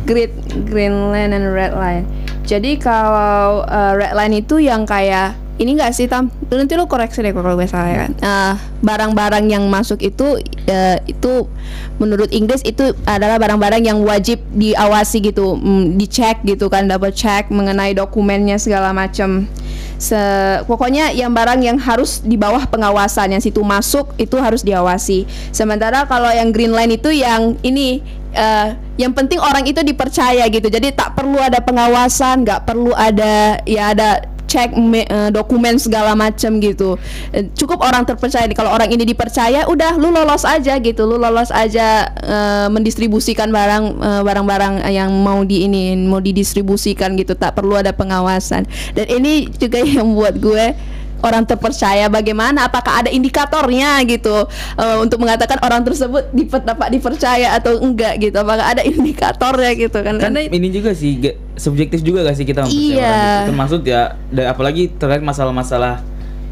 [0.08, 0.32] Great
[0.68, 2.06] Greenland and Red Line.
[2.48, 6.30] Jadi kalau uh, Red Line itu yang kayak ini enggak sih Tam?
[6.54, 8.12] Nanti lo koreksi deh kalau gue salah ya kan.
[8.22, 8.54] Nah,
[8.86, 10.38] barang-barang yang masuk itu
[10.70, 11.50] uh, itu
[11.98, 17.50] menurut Inggris itu adalah barang-barang yang wajib diawasi gitu, mm, dicek gitu kan, double check
[17.50, 19.50] mengenai dokumennya segala macam.
[19.98, 20.22] Se
[20.70, 25.26] pokoknya yang barang yang harus di bawah pengawasan yang situ masuk itu harus diawasi.
[25.50, 28.06] Sementara kalau yang green line itu yang ini
[28.38, 30.70] eh, yang penting orang itu dipercaya gitu.
[30.70, 36.16] Jadi tak perlu ada pengawasan, nggak perlu ada ya ada cek me- eh, dokumen segala
[36.16, 36.96] macam gitu.
[37.30, 38.48] Eh, Cukup orang terpercaya.
[38.50, 41.04] Kalau orang ini dipercaya, udah lu lolos aja gitu.
[41.04, 47.36] Lu lolos aja eh, mendistribusikan barang eh, barang-barang yang mau di ini mau didistribusikan gitu.
[47.36, 48.64] Tak perlu ada pengawasan.
[48.96, 54.46] Dan ini juga yang buat gue orang terpercaya bagaimana apakah ada indikatornya gitu
[54.76, 59.98] eh, untuk mengatakan orang tersebut diper- dapat dipercaya atau enggak gitu apakah ada indikatornya gitu
[60.00, 61.18] kan kan karena ini juga sih
[61.56, 63.02] subjektif juga gak sih kita mempercayai Iya.
[63.02, 63.48] orang gitu.
[63.50, 66.06] termasuk ya dan apalagi terkait masalah-masalah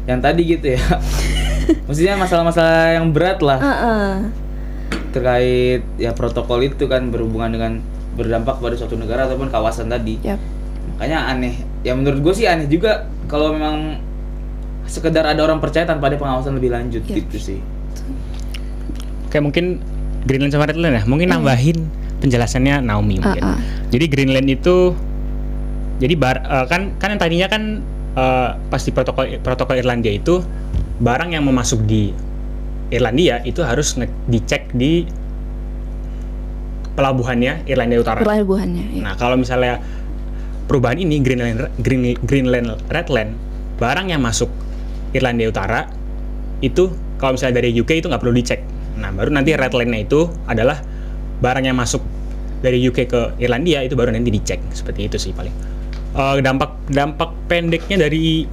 [0.06, 0.82] yang tadi gitu ya
[1.86, 4.10] maksudnya masalah-masalah yang berat lah Heeh.
[5.10, 7.72] terkait ya protokol itu kan berhubungan dengan
[8.14, 10.40] berdampak pada suatu negara ataupun kawasan tadi Yap.
[10.94, 14.00] makanya aneh ya menurut gue sih aneh juga kalau memang
[14.86, 17.14] sekedar ada orang percaya tanpa ada pengawasan lebih lanjut Ya.
[17.16, 17.58] gitu sih
[19.26, 19.64] Kayak mungkin
[20.22, 21.76] Greenland sama Redland ya, mungkin nambahin
[22.18, 23.42] penjelasannya Naomi mungkin.
[23.42, 23.58] Ah, ah.
[23.88, 24.94] Jadi Greenland itu
[25.96, 27.62] jadi bar eh, kan kan yang tadinya kan
[28.14, 30.40] eh, pas di protokol protokol Irlandia itu
[30.98, 32.10] barang yang mau masuk di
[32.88, 35.04] Irlandia itu harus nge- dicek di
[36.96, 38.20] pelabuhannya Irlandia Utara.
[38.20, 39.02] pelabuhannya ya.
[39.02, 39.82] Nah, kalau misalnya
[40.64, 43.36] perubahan ini Greenland Green, Greenland Redland
[43.76, 44.48] barang yang masuk
[45.16, 45.88] Irlandia Utara
[46.60, 48.60] itu kalau misalnya dari UK itu nggak perlu dicek.
[48.96, 50.80] Nah, baru nanti Redlandnya itu adalah
[51.40, 52.00] barang yang masuk
[52.64, 54.60] dari UK ke Irlandia itu baru nanti dicek.
[54.72, 55.52] Seperti itu sih paling.
[56.16, 58.48] Eh, dampak dampak pendeknya dari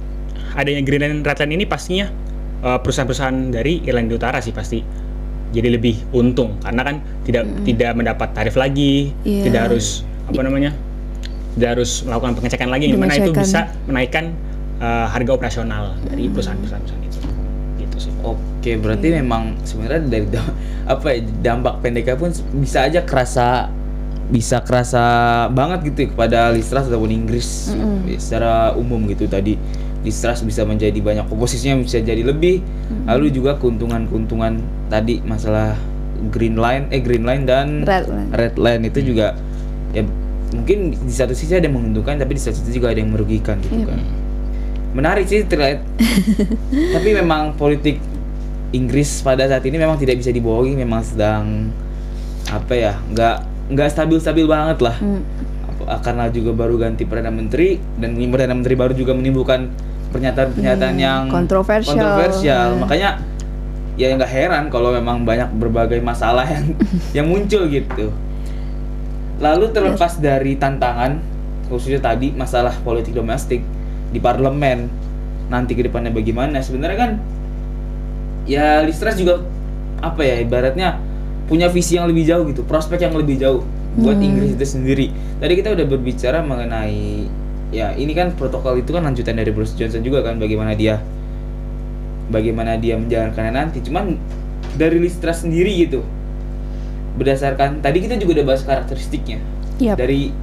[0.52, 2.08] adanya Greenland Redland ini pastinya
[2.60, 4.80] eh, perusahaan-perusahaan dari Irlandia Utara sih pasti
[5.54, 9.48] jadi lebih untung karena kan tidak tidak mendapat tarif lagi, Iya.
[9.48, 10.72] tidak harus apa namanya?
[11.54, 14.34] tidak harus melakukan pengecekan lagi yang mana itu bisa menaikkan
[14.84, 17.18] eh, harga operasional dari perusahaan-perusahaan itu.
[17.76, 18.12] Gitu sih.
[18.20, 19.20] Oke, berarti Iya.
[19.20, 20.26] memang sebenarnya dari
[20.92, 23.72] apa ya, dampak pendeknya pun bisa aja kerasa
[24.24, 25.04] bisa kerasa
[25.50, 28.08] banget gitu ya kepada Listras ataupun Inggris Mm-mm.
[28.08, 29.60] ya, secara umum gitu tadi
[30.00, 32.64] Listras bisa menjadi banyak komposisinya bisa jadi lebih
[33.04, 35.76] lalu juga keuntungan-keuntungan tadi masalah
[36.28, 38.28] green line eh green line dan Red line.
[38.32, 39.36] red line itu juga
[39.92, 40.00] ya
[40.50, 43.60] mungkin di satu sisi ada yang menguntungkan tapi di satu sisi juga ada yang merugikan
[43.60, 43.92] gitu Iya.
[43.92, 44.00] kan
[44.94, 45.82] menarik sih terkait
[46.94, 47.98] tapi memang politik
[48.70, 51.70] Inggris pada saat ini memang tidak bisa dibohongi memang sedang
[52.46, 53.36] apa ya nggak
[53.70, 55.22] nggak stabil stabil banget lah Hmm.
[55.66, 59.66] Apa- karena juga baru ganti perdana menteri dan ini perdana menteri baru juga menimbulkan
[60.08, 61.90] pernyataan-pernyataan Hmm, yang kontroversial.
[61.90, 62.68] kontroversial.
[62.70, 62.80] Hmm.
[62.80, 63.10] makanya
[63.94, 66.66] ya nggak heran kalau memang banyak berbagai masalah yang
[67.16, 68.10] yang muncul gitu
[69.36, 71.18] lalu terlepas dari tantangan
[71.66, 73.62] khususnya tadi masalah politik domestik
[74.14, 74.86] di parlemen
[75.50, 77.10] nanti ke depannya bagaimana sebenarnya kan
[78.46, 79.42] ya Listras juga
[80.00, 81.00] apa ya ibaratnya
[81.44, 83.60] punya visi yang lebih jauh gitu prospek yang lebih jauh
[83.94, 84.26] buat Hmm.
[84.26, 85.06] Inggris itu sendiri
[85.38, 87.26] tadi kita udah berbicara mengenai
[87.70, 91.02] ya ini kan protokol itu kan lanjutan dari Boris Johnson juga kan bagaimana dia
[92.30, 94.16] bagaimana dia menjalankannya nanti cuman
[94.74, 96.00] dari Listra sendiri gitu
[97.14, 99.38] berdasarkan tadi kita juga udah bahas karakteristiknya
[99.78, 99.94] Yap.
[99.98, 100.34] dari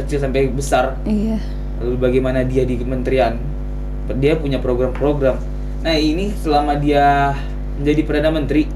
[0.00, 1.36] kecil sampai besar Iya.
[1.80, 3.40] Lalu bagaimana dia di kementerian?
[4.20, 5.40] Dia punya program-program.
[5.80, 7.32] Nah ini selama dia
[7.80, 8.68] menjadi perdana menteri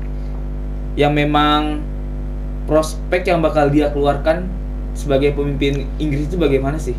[0.96, 1.84] yang memang
[2.64, 4.48] prospek yang bakal dia keluarkan
[4.96, 6.96] sebagai pemimpin Inggris itu bagaimana sih?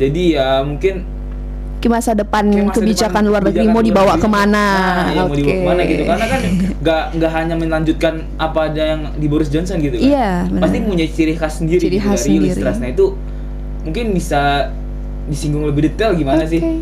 [0.00, 1.04] Jadi ya mungkin
[1.78, 4.22] Ke masa depan kayak masa kebijakan depan luar negeri mau dibawa negeri.
[4.22, 4.64] ke mana?
[4.66, 6.02] nah, ya mau dibawa ke mana gitu.
[6.08, 6.40] Karena kan
[6.82, 10.08] nggak nggak hanya melanjutkan apa ada yang di Boris Johnson gitu kan.
[10.08, 12.62] Iya, pasti punya ciri khas sendiri Ciri gitu khas dari sendiri.
[12.82, 13.06] Nah itu.
[13.78, 14.74] Mungkin bisa
[15.28, 16.72] disinggung lebih detail gimana sih Oke.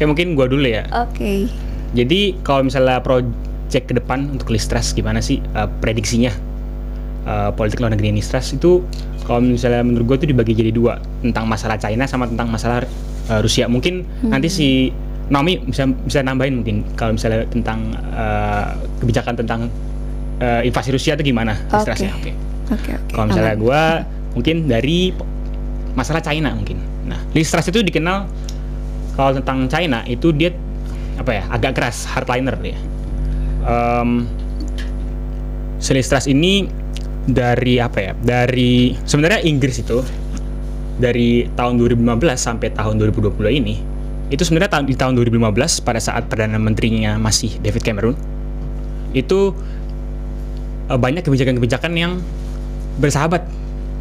[0.00, 0.88] Kayak mungkin gua dulu ya.
[0.96, 1.44] Oke.
[1.92, 6.32] Jadi kalau misalnya project ke depan untuk Listras gimana sih uh, prediksinya
[7.28, 8.80] uh, politik luar negeri Listras itu
[9.28, 12.82] kalau misalnya menurut gue itu dibagi jadi dua tentang masalah China sama tentang masalah
[13.28, 13.68] uh, Rusia.
[13.68, 14.68] Mungkin nanti si
[15.30, 19.60] Naomi bisa bisa nambahin mungkin kalau misalnya tentang uh, kebijakan tentang
[20.42, 22.16] uh, invasi Rusia itu gimana Listrasnya.
[22.18, 22.32] Oke.
[22.32, 22.50] Oke.
[22.70, 23.12] Oke, oke.
[23.14, 23.82] Kalau misalnya gue
[24.38, 25.14] mungkin dari
[25.94, 26.78] masalah China mungkin.
[27.10, 28.30] Nah, Listras itu dikenal
[29.18, 30.54] kalau tentang China itu dia
[31.18, 32.78] apa ya agak keras hardliner dia.
[33.66, 34.24] Um,
[35.82, 36.70] si Listras ini
[37.26, 38.12] dari apa ya?
[38.14, 40.00] Dari sebenarnya Inggris itu
[41.00, 42.06] dari tahun 2015
[42.36, 43.76] sampai tahun 2020 ini
[44.30, 48.14] itu sebenarnya tahun di tahun 2015 pada saat perdana menterinya masih David Cameron
[49.10, 49.50] itu
[50.86, 52.22] eh, banyak kebijakan-kebijakan yang
[53.02, 53.42] bersahabat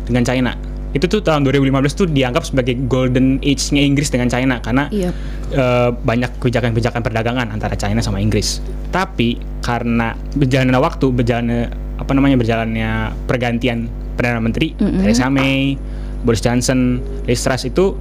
[0.06, 0.54] dengan China.
[0.90, 5.14] Itu tuh tahun 2015 tuh dianggap sebagai golden age-nya Inggris dengan China karena Iya.
[5.52, 8.58] eh, banyak kebijakan-kebijakan perdagangan antara China sama Inggris.
[8.90, 11.62] Tapi karena berjalannya waktu, berjalannya
[11.96, 12.90] apa namanya berjalannya
[13.24, 15.00] pergantian perdana menteri Mm-mm.
[15.00, 15.78] Theresa May,
[16.20, 17.94] Boris Johnson, Liz Truss itu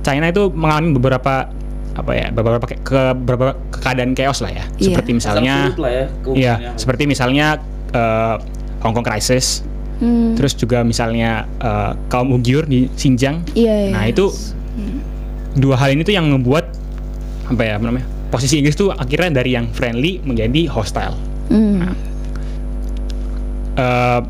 [0.00, 1.50] China itu mengalami beberapa
[1.90, 4.62] apa ya beberapa ke, ke- beberapa keadaan chaos lah ya.
[4.78, 4.94] Iya.
[4.94, 6.70] Seperti misalnya ya Iya, keuangannya.
[6.76, 7.46] seperti misalnya
[7.90, 8.36] eh,
[8.78, 9.66] Hong Kong crisis,
[9.98, 10.38] Hmm.
[10.38, 13.42] terus juga misalnya eh, kaum Uyghur di Xinjiang.
[13.58, 13.92] Iya, iya.
[13.94, 14.30] Nah, itu
[15.58, 16.70] dua hal ini tuh yang membuat
[17.50, 18.06] apa ya namanya?
[18.28, 21.16] Posisi Inggris tuh akhirnya dari yang friendly menjadi hostile.
[21.50, 21.96] Hmm.
[23.74, 24.20] Eh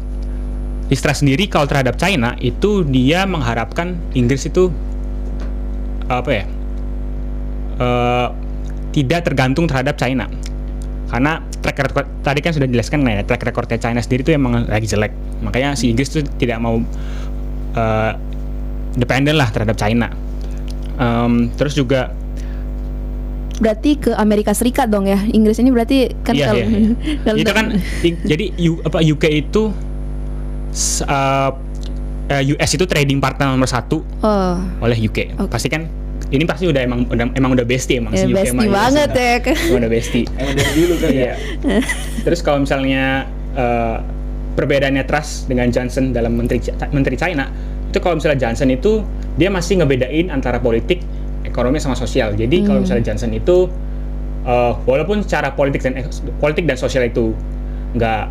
[0.89, 4.73] Istra sendiri kalau terhadap China itu dia mengharapkan Inggris itu
[6.09, 6.45] apa ya?
[7.79, 8.29] eh,
[8.97, 10.27] tidak tergantung terhadap China.
[11.09, 14.89] Karena track record tadi kan sudah dijelaskan ya, track recordnya China sendiri itu emang lagi
[14.89, 15.13] jelek.
[15.41, 16.79] Makanya si Inggris tuh tidak mau
[17.73, 18.13] eh,
[18.95, 20.11] dependen lah terhadap China.
[20.95, 22.11] Em, terus juga
[23.57, 25.19] Berarti ke Amerika Serikat dong ya.
[25.25, 26.91] Inggris ini berarti kan Iya, kalau iya, iya.
[27.25, 27.67] kalau- itu kan
[28.23, 29.75] jadi U- apa UK itu
[31.03, 31.51] uh,
[32.29, 34.55] uh, US itu trading partner nomor satu Oh.
[34.81, 35.35] oleh UK.
[35.37, 35.51] Oke.
[35.51, 35.91] Pasti kan
[36.29, 38.75] ini pasti udah emang udah emang udah bestie emang Ya, si UK bestie sama US
[38.77, 39.35] banget ya.
[39.43, 40.25] emang udah bestie.
[40.31, 41.35] emang dari dulu kan ya Iya.
[42.23, 43.05] Terus kalau misalnya
[43.55, 43.99] uh,
[44.59, 46.59] perbedaannya Trust dengan Johnson dalam menteri
[46.91, 47.47] menteri China
[47.89, 49.07] itu kalau misalnya Johnson itu
[49.39, 50.99] dia masih ngebedain antara politik,
[51.47, 52.35] ekonomi sama sosial.
[52.35, 53.71] Jadi kalau misalnya Johnson itu
[54.45, 56.03] uh, walaupun secara politik dan
[56.43, 57.33] politik dan sosial itu
[57.95, 58.29] nggak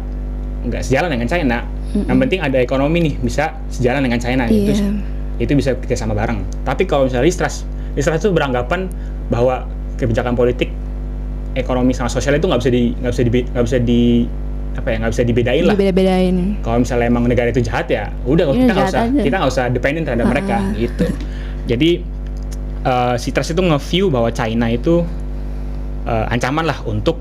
[0.67, 1.57] nggak sejalan dengan China,
[1.95, 4.91] yang penting ada ekonomi nih bisa sejalan dengan China itu Iya.
[5.39, 6.43] itu bisa kerja sama bareng.
[6.67, 7.63] Tapi kalau misalnya Listras,
[7.95, 8.91] Listras itu beranggapan
[9.31, 9.63] bahwa
[9.97, 10.69] kebijakan politik,
[11.57, 14.01] ekonomi sama sosial itu nggak bisa di nggak bisa di nggak bisa di
[14.77, 15.73] apa ya nggak bisa dibedain lah.
[15.73, 16.35] Dibeda-bedain.
[16.61, 19.21] Kalau misalnya emang negara itu jahat ya, udah Iya, kita nggak usah aja.
[19.25, 20.31] kita nggak usah dependen terhadap Ah.
[20.31, 21.05] mereka gitu.
[21.65, 21.89] Jadi
[22.83, 25.01] eh, si Truss itu nge-view bahwa China itu
[26.05, 27.17] eh, ancaman lah untuk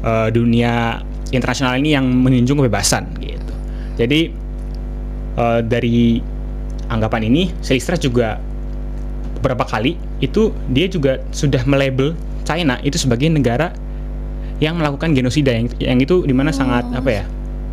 [0.00, 3.52] eh, dunia internasional ini yang menjunjung kebebasan gitu.
[3.98, 4.30] Jadi
[5.36, 6.22] eh, dari
[6.86, 8.38] anggapan ini, Selistras juga
[9.36, 12.14] beberapa kali itu dia juga sudah melabel
[12.46, 13.74] China itu sebagai negara
[14.58, 17.24] yang melakukan genosida yang yang itu di mana sangat apa ya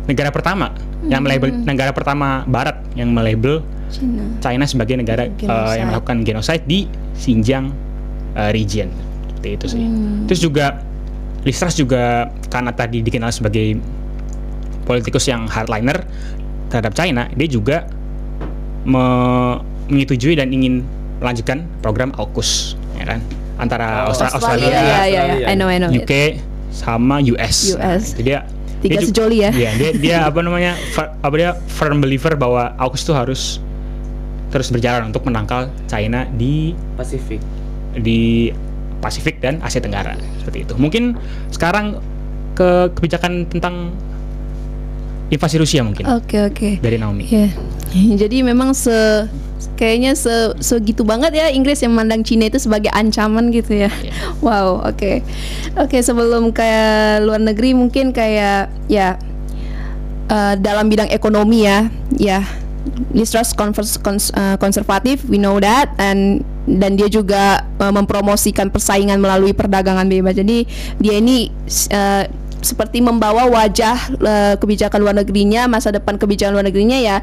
[0.04, 0.68] negara pertama
[1.04, 4.24] yang melabel negara pertama Barat yang melabel Cina.
[4.38, 5.76] China sebagai negara Genocide.
[5.76, 7.72] yang melakukan genocide di Xinjiang
[8.34, 8.88] eh, region
[9.30, 9.80] seperti itu sih.
[9.80, 10.24] Hmm.
[10.26, 10.66] Terus juga
[11.40, 12.02] Listras juga
[12.48, 13.76] karena tadi dikenal sebagai
[14.82, 16.00] politikus yang hardliner
[16.68, 17.84] terhadap China, dia juga
[18.82, 20.80] me- menyetujui dan ingin
[21.20, 23.20] melanjutkan program AUKUS, ya kan?
[23.54, 25.20] Antara Oh, Austra- Australia, Australia.
[25.20, 25.46] Australia.
[25.46, 25.90] I know, I know.
[25.92, 26.12] UK
[26.74, 27.78] sama US.
[27.78, 28.18] US.
[28.18, 28.42] Itu dia
[28.82, 29.50] Tiga dia sejoli ya.
[29.54, 30.74] Iya, dia dia apa namanya?
[30.92, 33.42] fir- apa dia firm believer bahwa AUKUS itu harus
[34.52, 37.40] terus berjalan untuk menangkal China di Pasifik
[37.96, 38.52] di
[39.00, 40.74] Pasifik dan Asia Tenggara seperti itu.
[40.76, 41.16] Mungkin
[41.48, 41.98] sekarang
[42.52, 43.90] ke kebijakan tentang
[45.32, 46.68] invasi Rusia mungkin Oke, oke.
[46.78, 47.24] dari Naomi.
[47.26, 47.48] Iya.
[48.20, 49.24] Jadi memang se
[49.74, 53.90] kayaknya se segitu banget ya Inggris yang memandang Cina itu sebagai ancaman gitu ya.
[54.44, 55.24] Wow, oke.
[55.80, 56.68] Oke, sebelum ke
[57.24, 59.16] luar negeri mungkin kayak ya
[60.28, 62.44] eh, dalam bidang ekonomi ya, ya
[63.16, 68.68] Liz Truss konvers- kons- eh, konservatif, we know that, and dan dia juga eh, mempromosikan
[68.68, 70.36] persaingan melalui perdagangan bebas.
[70.36, 70.68] Jadi
[71.00, 71.48] dia ini
[71.88, 72.24] eh,
[72.66, 77.16] seperti membawa wajah eh, kebijakan luar negerinya, masa depan kebijakan luar negerinya ya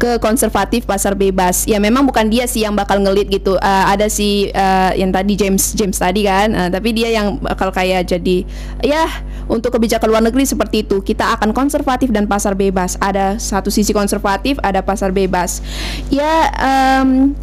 [0.00, 1.68] ke konservatif pasar bebas.
[1.68, 3.60] Ya memang bukan dia sih yang bakal ngelit gitu.
[3.60, 7.74] Eh, ada si eh, yang tadi James James tadi kan, Eh, tapi dia yang bakal
[7.74, 8.46] kayak jadi
[8.80, 9.10] ya
[9.50, 11.02] untuk kebijakan luar negeri seperti itu.
[11.02, 12.94] Kita akan konservatif dan pasar bebas.
[13.02, 15.60] Ada satu sisi konservatif, ada pasar bebas.
[16.08, 17.34] Ya em,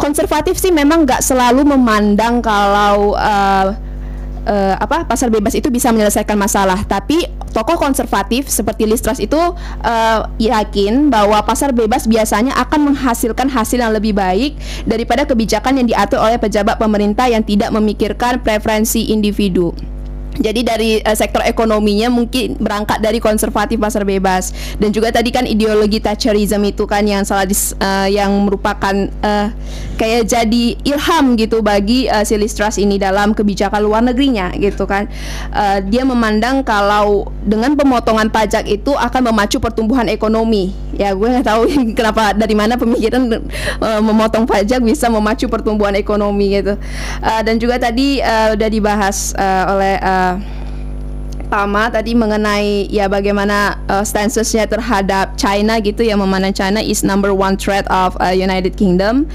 [0.00, 3.66] konservatif sih memang nggak selalu memandang kalau eh,
[4.44, 6.80] eh, apa pasar bebas itu bisa menyelesaikan masalah.
[6.84, 9.38] Tapi tokoh konservatif seperti Liz Truss itu
[9.82, 15.86] eh, yakin bahwa pasar bebas biasanya akan menghasilkan hasil yang lebih baik daripada kebijakan yang
[15.88, 19.74] diatur oleh pejabat pemerintah yang tidak memikirkan preferensi individu.
[20.38, 25.46] Jadi dari eh, sektor ekonominya mungkin berangkat dari konservatif pasar bebas dan juga tadi kan
[25.46, 29.48] ideologi Thatcherism itu kan yang salah dis, eh, yang merupakan eh,
[29.94, 35.06] kayak jadi ilham gitu bagi si Liz Truss ini dalam kebijakan luar negerinya gitu kan.
[35.54, 40.74] Eh, dia memandang kalau dengan pemotongan pajak itu akan memacu pertumbuhan ekonomi.
[40.94, 41.62] Ya gue nggak tahu
[41.98, 46.74] kenapa dari mana pemikiran eh, memotong pajak bisa memacu pertumbuhan ekonomi gitu.
[47.22, 49.94] Eh, dan juga tadi eh, udah dibahas eh, oleh
[50.32, 50.64] eh,
[51.54, 57.30] Tama tadi mengenai ya bagaimana uh, stancesnya terhadap China gitu yang memandang China is number
[57.30, 59.28] one threat of uh, United Kingdom.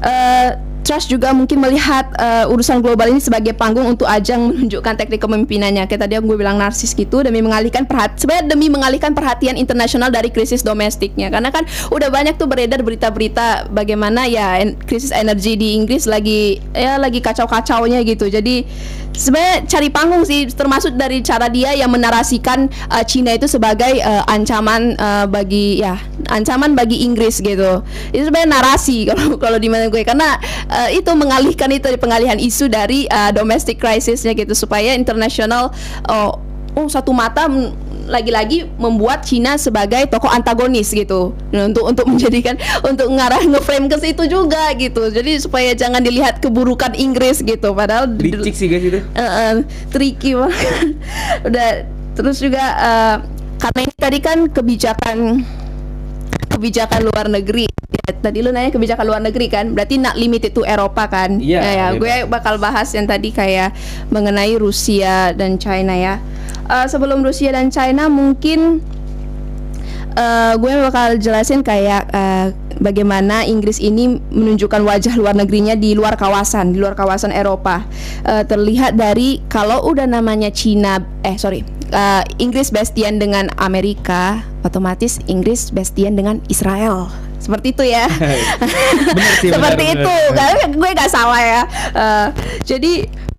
[0.00, 0.56] Uh,
[0.88, 5.84] Truss juga mungkin melihat uh, urusan global ini sebagai panggung untuk ajang menunjukkan teknik kepemimpinannya.
[5.84, 10.08] Kayak tadi yang gue bilang narsis gitu demi mengalihkan perhatian sebenarnya demi mengalihkan perhatian internasional
[10.08, 11.28] dari krisis domestiknya.
[11.28, 16.96] Karena kan udah banyak tuh beredar berita-berita bagaimana ya krisis energi di Inggris lagi ya
[16.96, 18.32] lagi kacau-kacaunya gitu.
[18.32, 18.64] Jadi
[19.18, 24.22] sebenarnya cari panggung sih termasuk dari cara dia yang menarasikan uh, Cina itu sebagai uh,
[24.30, 25.98] ancaman uh, bagi ya
[26.30, 27.82] ancaman bagi Inggris gitu.
[28.14, 30.06] Itu sebenarnya narasi kalau kalau di mana gue.
[30.06, 30.38] Karena
[30.70, 35.74] uh, itu mengalihkan itu pengalihan isu dari uh, domestic crisisnya gitu supaya internasional
[36.06, 36.38] oh,
[36.78, 37.50] oh satu mata
[38.08, 42.54] lagi-lagi membuat Cina sebagai tokoh antagonis gitu Nah, untuk untuk menjadikan
[42.84, 48.08] untuk ngarah ngeframe ke situ juga gitu jadi supaya jangan dilihat keburukan Inggris gitu padahal
[48.18, 49.00] Licik sih guys itu.
[49.00, 49.52] Eh, eh,
[49.88, 50.94] tricky banget.
[51.48, 51.68] Udah
[52.14, 53.16] terus juga eh,
[53.58, 55.16] karena ini tadi kan kebijakan
[56.58, 57.70] kebijakan luar negeri.
[57.88, 61.38] Ya, tadi lu nanya kebijakan luar negeri kan, berarti not limited to Eropa kan?
[61.38, 63.72] Iya, Ya, ya, gue bakal bahas yang tadi kayak
[64.10, 66.18] mengenai Rusia dan China ya.
[66.66, 68.82] Eh, sebelum Rusia dan China mungkin
[70.18, 72.46] eh, gue bakal jelasin kayak eh,
[72.82, 77.86] bagaimana Inggris ini menunjukkan wajah luar negerinya di luar kawasan, di luar kawasan Eropa.
[78.26, 85.18] Eh, terlihat dari kalau udah namanya Cina, eh sorry, eh, Inggris bestian dengan Amerika, otomatis
[85.26, 87.08] Inggris bestian dengan Israel.
[87.38, 88.10] Seperti itu ya.
[89.16, 90.34] Bener sih, Seperti bener, itu, bener.
[90.34, 91.62] karena gue nggak salah ya.
[91.94, 92.28] Eh,
[92.66, 92.92] jadi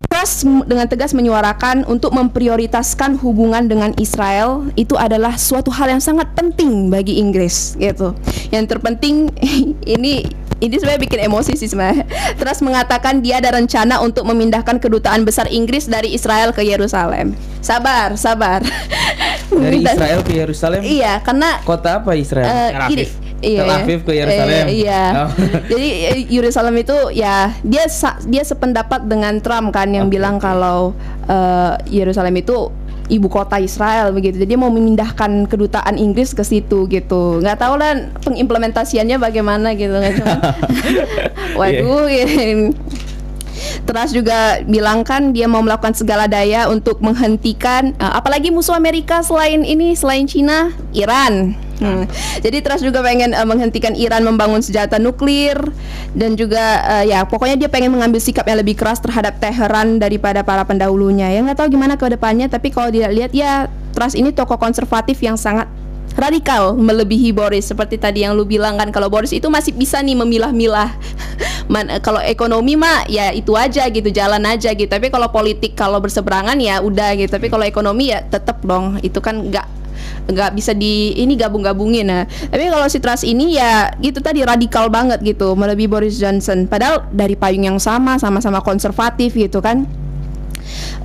[0.10, 6.02] Truss m- dengan tegas menyuarakan untuk memprioritaskan hubungan dengan Israel itu adalah suatu hal yang
[6.02, 8.18] sangat penting bagi Inggris gitu.
[8.50, 9.30] Yang terpenting
[9.86, 10.26] ini
[10.60, 12.04] ini sebenarnya bikin emosi sih sebenarnya.
[12.36, 17.32] Truss mengatakan dia ada rencana untuk memindahkan kedutaan besar Inggris dari Israel ke Yerusalem.
[17.64, 18.64] Sabar, sabar.
[19.50, 20.86] Dari Israel ke Yerusalem.
[20.86, 22.46] Iya, karena Kota apa Israel?
[22.46, 23.10] Eh, Tel Aviv.
[23.42, 24.66] iya, Tel Aviv ke Yerusalem.
[24.70, 25.04] Eh, iya.
[25.26, 25.30] Oh.
[25.74, 27.84] Jadi eh, Yerusalem itu ya dia
[28.30, 30.94] dia sependapat dengan Trump kan yang Oke, bilang kalau
[31.26, 32.70] eh, Yerusalem itu
[33.10, 34.38] ibu kota Israel begitu.
[34.38, 37.42] Jadi mau memindahkan kedutaan Inggris ke situ gitu.
[37.42, 39.94] Nggak tahu lah pengimplementasiannya bagaimana gitu.
[41.60, 42.08] Waduh.
[42.08, 42.72] ini.
[43.84, 49.22] Terus juga bilang kan dia mau melakukan segala daya untuk menghentikan eh, apalagi musuh Amerika
[49.26, 51.56] selain ini selain Cina, Iran.
[51.80, 52.04] Hmm.
[52.44, 55.56] Jadi terus juga pengen eh, menghentikan Iran membangun senjata nuklir
[56.12, 60.44] dan juga eh, ya pokoknya dia pengen mengambil sikap yang lebih keras terhadap Teheran daripada
[60.44, 61.32] para pendahulunya.
[61.32, 65.34] Ya nggak tahu gimana ke depannya tapi kalau dilihat ya Truss ini tokoh konservatif yang
[65.34, 65.66] sangat
[66.18, 67.70] radikal melebihi Boris.
[67.70, 70.94] Seperti tadi yang lu bilang kan kalau Boris itu masih bisa nih memilah-milah.
[71.74, 74.90] Man, eh, kalau ekonomi mah ya itu aja gitu jalan aja gitu.
[74.90, 77.30] Tapi kalau politik kalau berseberangan ya udah gitu.
[77.30, 78.98] Tapi kalau ekonomi ya tetep dong.
[79.06, 79.80] Itu kan nggak
[80.30, 82.24] nggak bisa di ini gabung-gabungin nah.
[82.26, 86.70] Tapi kalau si Truss ini ya gitu tadi radikal banget gitu melebihi Boris Johnson.
[86.70, 89.90] Padahal dari payung yang sama sama-sama konservatif gitu kan.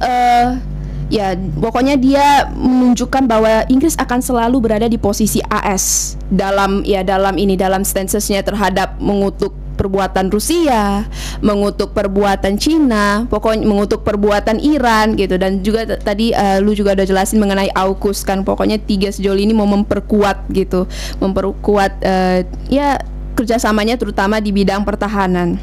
[0.00, 0.74] Eh
[1.14, 7.38] ya pokoknya dia menunjukkan bahwa Inggris akan selalu berada di posisi AS dalam ya dalam
[7.38, 11.02] ini dalam stancesnya terhadap mengutuk perbuatan Rusia,
[11.42, 17.06] mengutuk perbuatan Cina, pokoknya mengutuk perbuatan Iran gitu dan juga tadi eh, lu juga udah
[17.06, 20.86] jelasin mengenai AUKUS kan pokoknya tiga sejauh ini mau memperkuat gitu,
[21.18, 22.98] memperkuat eh, ya
[23.34, 25.58] kerjasamanya terutama di bidang pertahanan.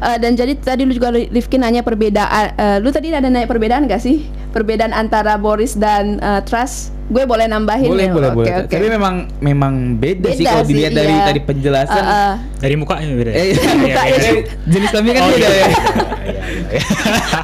[0.00, 3.84] Eh, dan jadi tadi lu juga Rifki nanya perbedaan, eh, lu tadi ada nanya perbedaan
[3.84, 4.24] gak sih?
[4.52, 6.92] Perbedaan antara Boris dan eh, Truss?
[7.08, 8.12] Gue boleh nambahin boleh ya?
[8.12, 8.72] boleh Oke, boleh oke.
[8.72, 11.24] tapi memang memang beda, sih Beda kalau sih, dilihat dari iya.
[11.26, 12.34] tadi penjelasan Eh, eh.
[12.56, 13.30] Dari mukanya beda.
[13.30, 14.42] Eh, Iya, Mukanya iya, iya.
[14.64, 16.82] jenis kelamin kan Oh, beda iya, ya iya, iya,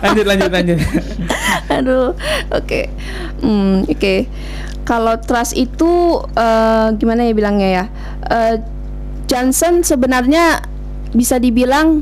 [0.00, 0.78] lanjut lanjut lanjut
[1.76, 2.16] Aduh,
[2.50, 2.80] oke,
[3.38, 4.14] Hmm, oke.
[4.82, 5.92] Kalau trust itu
[6.32, 7.84] eh, gimana ya bilangnya ya?
[8.24, 8.54] Eh,
[9.26, 10.64] Johnson sebenarnya
[11.12, 12.00] bisa dibilang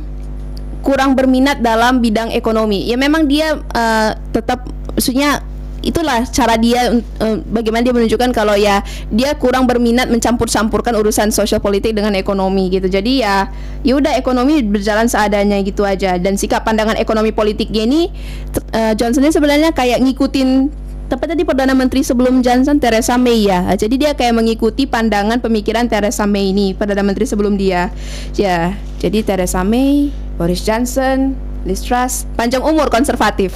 [0.80, 2.86] kurang berminat dalam bidang ekonomi.
[2.86, 5.44] Ya memang dia eh, tetap, maksudnya
[5.84, 8.82] itulah cara dia eh, bagaimana dia menunjukkan kalau ya
[9.12, 12.90] dia kurang berminat mencampur-campurkan urusan sosial politik dengan ekonomi gitu.
[12.90, 13.46] Jadi ya
[13.86, 18.10] ya udah ekonomi berjalan seadanya gitu aja dan sikap pandangan ekonomi politik dia ini
[18.50, 20.74] t- eh, Johnson ini sebenarnya kayak ngikutin
[21.06, 23.62] tapi tadi Perdana Menteri sebelum Johnson Theresa May ya.
[23.78, 27.94] Jadi dia kayak mengikuti pandangan pemikiran Theresa May ini, Perdana Menteri sebelum dia.
[28.34, 33.52] Ya, jadi Theresa May, Boris Johnson, Liz Truss, panjang umur konservatif.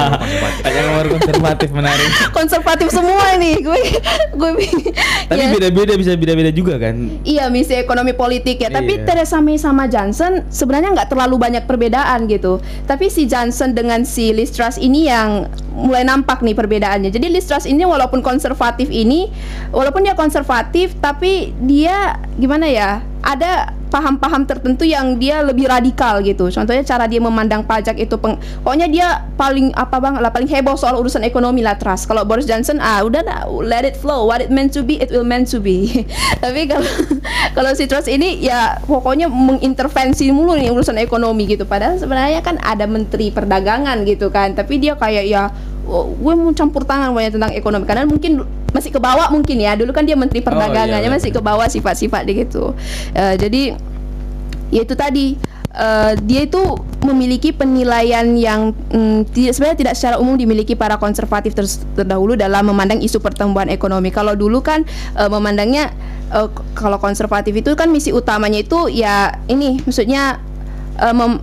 [0.66, 3.80] ada nomor konservatif menarik konservatif semua nih gue
[4.38, 4.50] gue
[5.26, 5.48] tapi ya.
[5.50, 8.70] beda-beda bisa beda-beda juga kan Iya misi ekonomi politik ya.
[8.70, 9.06] Tapi Iya.
[9.06, 12.58] Theresa May sama Johnson sebenarnya nggak terlalu banyak perbedaan gitu.
[12.86, 17.10] Tapi si Johnson dengan si Liz Truss ini yang mulai nampak nih perbedaannya.
[17.10, 19.30] Jadi Liz Truss ini walaupun konservatif ini,
[19.70, 23.00] walaupun dia konservatif, tapi dia gimana ya?
[23.20, 26.48] Ada paham-paham tertentu yang dia lebih radikal gitu.
[26.48, 30.78] Contohnya cara dia memandang pajak itu peng, pokoknya dia paling apa bang lah paling heboh
[30.78, 32.06] soal urusan ekonomi lah Truss.
[32.06, 34.30] Kalau Boris Johnson ah udah dah let it flow.
[34.30, 36.06] What it meant to be it will meant to be.
[36.42, 36.86] Tapi kalau
[37.58, 41.66] kalau si Truss ini ya pokoknya mengintervensi mulu nih urusan ekonomi gitu.
[41.66, 44.54] Padahal sebenarnya kan ada menteri perdagangan gitu kan.
[44.54, 45.50] Tapi dia kayak ya
[45.88, 49.74] gue mau campur tangan banyak tentang ekonomi karena mungkin masih ke bawah mungkin ya.
[49.74, 52.74] Dulu kan dia menteri perdagangannya iya, masih ke bawah sifat-sifat dia gitu.
[53.16, 53.74] Eh, jadi
[54.70, 55.34] ya itu tadi
[55.74, 56.62] eh, dia itu
[57.02, 62.70] memiliki penilaian yang mm, tidak sebenarnya tidak secara umum dimiliki para konservatif ter- terdahulu dalam
[62.70, 64.14] memandang isu pertumbuhan ekonomi.
[64.14, 64.86] Kalau dulu kan
[65.18, 65.90] eh, memandangnya
[66.30, 70.38] k- kalau konservatif itu kan misi utamanya itu ya ini maksudnya
[71.10, 71.42] mem-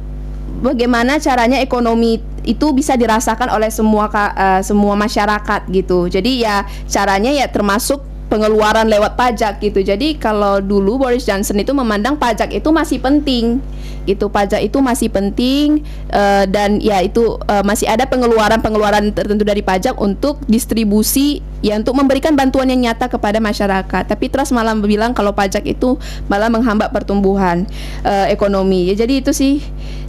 [0.63, 6.07] bagaimana caranya ekonomi itu bisa dirasakan oleh semua eh, semua masyarakat gitu.
[6.07, 9.79] Jadi ya caranya ya termasuk pengeluaran lewat pajak gitu.
[9.81, 13.63] Jadi kalau dulu Boris Johnson itu memandang pajak itu masih penting
[14.03, 14.27] gitu.
[14.27, 19.95] Pajak itu masih penting eh, dan ya itu eh, masih ada pengeluaran-pengeluaran tertentu dari pajak
[19.99, 24.03] untuk distribusi ya untuk memberikan bantuan yang nyata kepada masyarakat.
[24.07, 25.95] Tapi Truss malah bilang kalau pajak itu
[26.27, 27.63] malah menghambat pertumbuhan
[28.03, 28.91] eh, ekonomi.
[28.91, 29.63] Ya jadi itu sih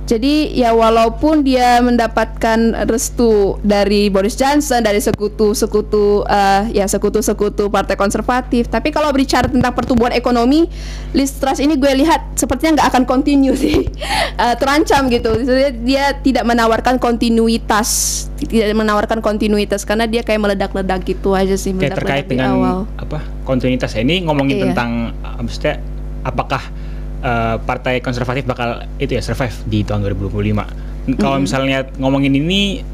[0.09, 2.56] jadi ya walaupun dia mendapatkan
[2.88, 9.76] restu dari Boris Johnson dari sekutu-sekutu eh, ya sekutu-sekutu partai konservatif, tapi kalau bicara tentang
[9.76, 10.64] pertumbuhan ekonomi,
[11.12, 13.84] Liz Truss ini gue lihat sepertinya nggak akan continue sih,
[14.38, 15.34] Eh, terancam gitu.
[15.36, 17.88] Jadi Dia tidak menawarkan kontinuitas,
[18.38, 22.78] tidak menawarkan kontinuitas karena dia kayak meledak-ledak gitu aja sih Kayak terkait dengan awal.
[22.96, 24.00] apa kontinuitas ya.
[24.00, 24.64] ini ngomongin Iya.
[24.70, 24.90] tentang
[25.20, 25.82] uh, maksudnya
[26.22, 26.62] apakah
[27.20, 32.84] uh, partai konservatif bakal itu ya survive di tahun 2025 kalau misalnya ngomongin ini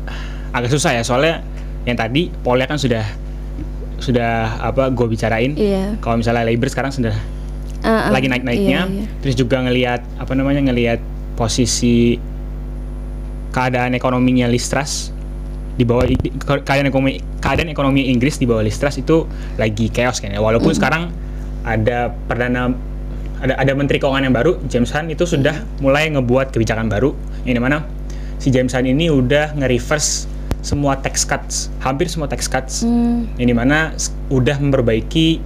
[0.51, 1.43] agak susah ya soalnya
[1.83, 3.03] yang tadi polnya kan sudah
[3.97, 5.97] sudah apa gue bicarain Iya.
[5.99, 7.15] kalau misalnya labor sekarang sudah
[7.81, 8.11] Ah, ah.
[8.11, 9.07] lagi naik naiknya Iya, iya.
[9.21, 11.05] terus juga ngelihat apa namanya ngelihat
[11.35, 12.17] posisi
[13.51, 15.13] keadaan ekonominya Listras
[15.75, 20.31] di bawah di- keadaan ekonomi keadaan ekonomi Inggris di bawah Listras itu lagi chaos kan
[20.31, 21.11] ya walaupun sekarang
[21.63, 22.71] ada perdana
[23.39, 27.13] ada ada menteri keuangan yang baru James Hunt itu sudah mulai ngebuat kebijakan baru
[27.43, 27.83] yang di mana
[28.37, 30.31] si James Hunt ini udah nge-reverse
[30.61, 35.41] semua tax cuts hampir semua tax cuts Hmm, yang di mana s- udah memperbaiki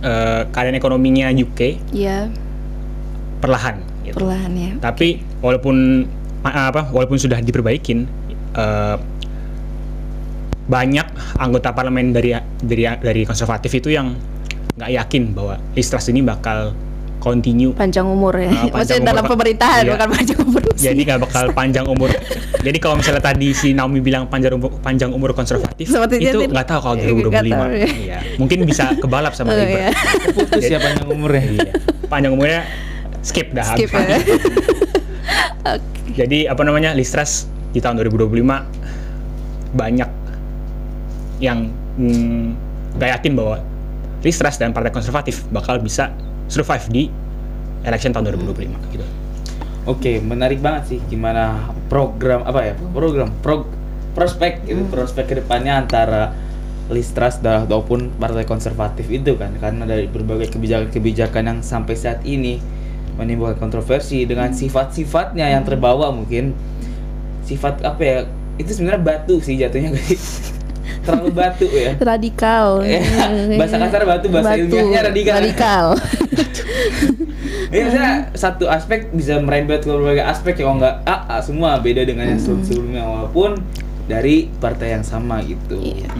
[0.00, 2.30] eh, keadaan ekonominya UK ya
[3.38, 4.14] perlahan gitu.
[4.16, 4.70] perlahan ya.
[4.78, 6.06] Tapi walaupun
[6.40, 8.06] ma- apa walaupun sudah diperbaikin
[8.54, 8.96] eh,
[10.62, 12.30] banyak anggota parlemen dari
[12.62, 14.14] dari dari konservatif itu yang
[14.74, 16.72] nggak yakin bahwa Listras ini bakal
[17.18, 18.48] continue Panjang umur ya.
[18.48, 19.92] Ah, panjang Maksudnya umur, dalam pemerintahan Iya.
[19.92, 20.60] bukan panjang umur.
[20.64, 20.84] usia.
[20.88, 22.10] jadi nggak bakal panjang umur.
[22.58, 26.50] jadi kalau misalnya tadi si Naomi bilang panjang umur panjang umur konservatif Sepertinya itu dia-
[26.50, 27.52] nggak tahu kalau Iya, nggak 2025.
[27.54, 27.86] tahu, ya.
[27.86, 28.18] Iya.
[28.38, 29.76] Mungkin bisa kebalap sama Oh, Labour.
[29.76, 29.90] iya.
[30.34, 31.70] putus ya panjang umurnya Iya.
[32.08, 32.60] Panjang umurnya
[33.20, 33.66] skip dah.
[33.70, 34.08] Skip habis.
[34.08, 34.18] ya.
[36.18, 38.66] Jadi apa namanya Listras di tahun 2025
[39.72, 40.10] banyak
[41.38, 42.44] yang mm,
[42.94, 43.56] gak yakin bahwa
[44.22, 46.14] Listras dan Partai Konservatif bakal bisa
[46.46, 47.02] survive di
[47.82, 49.06] election tahun 2025 gitu.
[49.82, 52.74] Oke, menarik banget sih gimana program apa ya?
[52.94, 53.66] Program prog
[54.14, 56.30] prospek gitu, prospek ke depannya antara
[56.92, 62.60] Listras dan ataupun partai konservatif itu kan karena dari berbagai kebijakan-kebijakan yang sampai saat ini
[63.16, 66.52] menimbulkan kontroversi dengan sifat-sifatnya yang terbawa mungkin
[67.48, 68.18] sifat apa ya
[68.60, 70.18] itu sebenarnya batu sih jatuhnya sih?
[71.02, 73.00] terlalu batu ya radikal Ya,
[73.56, 75.34] bahasa kasar batu, bahasa ilmiahnya radikal.
[75.38, 75.84] radikal
[77.72, 81.80] Ini maksudnya satu aspek bisa merembet ke berbagai aspek ya, kalau nggak A, A semua
[81.80, 83.64] beda dengan yang sebelum sebelumnya walaupun
[84.04, 85.80] dari partai yang sama gitu.
[85.80, 86.12] Iya.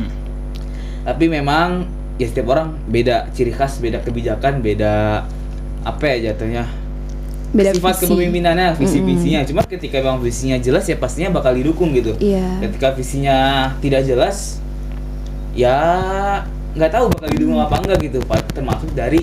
[1.05, 1.85] Tapi memang
[2.17, 5.27] ya setiap orang beda ciri khas, beda kebijakan, beda
[5.83, 6.65] apa ya jatuhnya
[7.53, 8.03] beda sifat visi.
[8.09, 9.41] kepemimpinannya, visi visinya.
[9.45, 12.17] Cuma ketika memang visinya jelas ya pastinya bakal didukung gitu.
[12.17, 12.65] Iya.
[12.65, 13.37] Ketika visinya
[13.85, 14.59] tidak jelas,
[15.53, 15.77] ya
[16.73, 18.19] nggak tahu bakal didukung apa enggak gitu.
[18.57, 19.23] Termasuk dari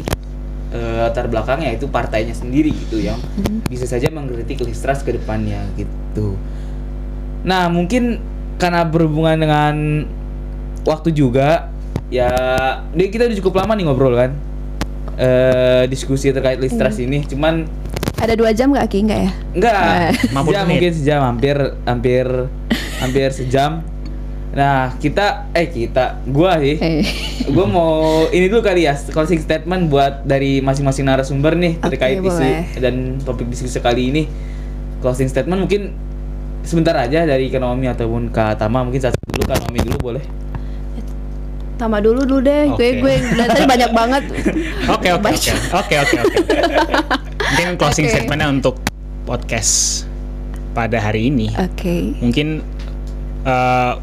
[0.72, 3.18] eh, latar belakangnya itu partainya sendiri gitu yang
[3.66, 6.38] bisa saja mengkritik Listras ke depannya gitu.
[7.42, 8.22] Nah mungkin
[8.60, 9.76] karena berhubungan dengan
[10.84, 11.72] waktu juga
[12.12, 12.30] ya
[12.94, 14.32] kita udah cukup lama nih ngobrol kan
[15.20, 17.68] eh diskusi terkait Listras ini cuman
[18.20, 20.12] ada dua jam nggak Ki nggak ya Enggak, Eh.
[20.30, 22.26] 50 sejam mungkin sejam, hampir hampir
[23.00, 23.72] hampir sejam.
[24.50, 26.76] Nah, kita eh kita gua sih.
[26.76, 27.06] Eh.
[27.54, 27.94] Gua mau
[28.30, 32.66] ini dulu kali ya closing statement buat dari masing-masing narasumber nih terkait isu boleh.
[32.78, 34.24] dan topik diskusi kali ini.
[35.00, 35.94] Closing statement mungkin
[36.62, 40.24] sebentar aja dari ekonomi ataupun Kak Tama mungkin satu dulu Kak Naomi dulu boleh.
[41.80, 43.00] Tama dulu dulu deh gue Oke.
[43.00, 44.24] gue dari tadi banyak banget
[45.00, 45.30] Oke oke
[45.72, 46.38] oke oke oke.
[47.50, 48.14] Mungkin closing Oke.
[48.14, 48.76] statementnya untuk
[49.26, 50.06] podcast
[50.74, 51.50] pada hari ini.
[51.54, 52.62] oke Mungkin
[53.46, 53.94] eh,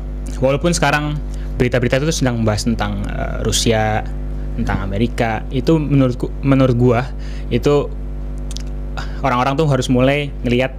[0.43, 1.19] walaupun sekarang
[1.57, 4.03] berita-berita itu sedang membahas tentang eh, Rusia,
[4.59, 7.01] tentang Amerika, itu menurutku menurut gua
[7.49, 7.89] itu
[9.21, 10.73] orang-orang tuh harus mulai ngelihat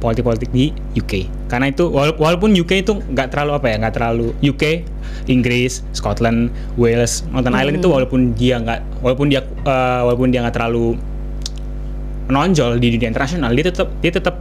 [0.00, 4.26] politik-politik di UK karena itu wala- walaupun UK itu nggak terlalu apa ya nggak terlalu
[4.44, 4.84] UK
[5.32, 10.56] Inggris Scotland Wales Northern Ireland itu walaupun dia nggak walaupun dia eh, walaupun dia nggak
[10.60, 10.98] terlalu
[12.24, 14.36] menonjol di dunia internasional dia tetap dia tetap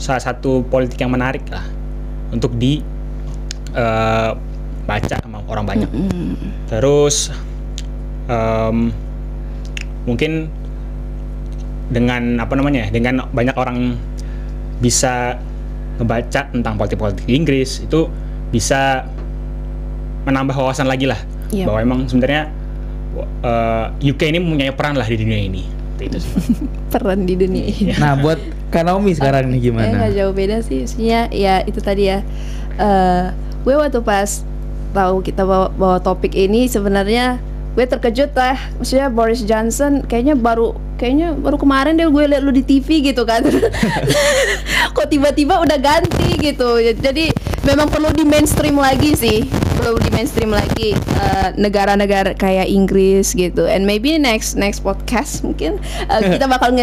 [0.00, 1.64] salah satu politik yang menarik lah
[2.32, 2.80] untuk di
[3.74, 4.30] eh,
[4.88, 5.90] baca sama orang banyak.
[6.72, 7.28] Terus
[8.24, 8.88] em,
[10.08, 10.48] mungkin
[11.92, 13.96] dengan apa namanya ya, dengan banyak orang
[14.80, 15.36] bisa
[16.00, 18.08] ngebaca tentang politik-politik Inggris itu
[18.48, 19.04] bisa
[20.24, 21.64] menambah wawasan lagi lah Iya.
[21.64, 22.52] bahwa emang sebenarnya
[23.40, 25.64] eh, UK ini mempunyai peran lah di dunia ini
[26.00, 26.32] itu sih.
[26.92, 28.38] peran di dunia ini Nah, buat
[28.68, 29.94] Kak Naomi sekarang nih Eh gimana?
[29.96, 32.20] nggak jauh beda sih, maksudnya ya itu tadi ya.
[32.78, 33.24] eh
[33.58, 34.46] gue waktu pas
[34.90, 37.36] tahu kita bawa, bawa topik ini sebenarnya
[37.74, 38.56] gue terkejut lah.
[38.76, 43.22] Maksudnya Boris Johnson kayaknya baru kayaknya baru kemarin deh gue liat lu di TV gitu
[43.22, 43.44] kan.
[44.96, 46.80] Kok tiba-tiba udah ganti gitu.
[46.80, 47.30] Jadi
[47.62, 49.67] memang perlu di mainstream lagi sih.
[49.78, 53.64] Perlu di mainstream lagi eh, negara-negara kayak Inggris gitu.
[53.64, 55.78] And maybe next next podcast mungkin
[56.10, 56.74] eh, kita bakal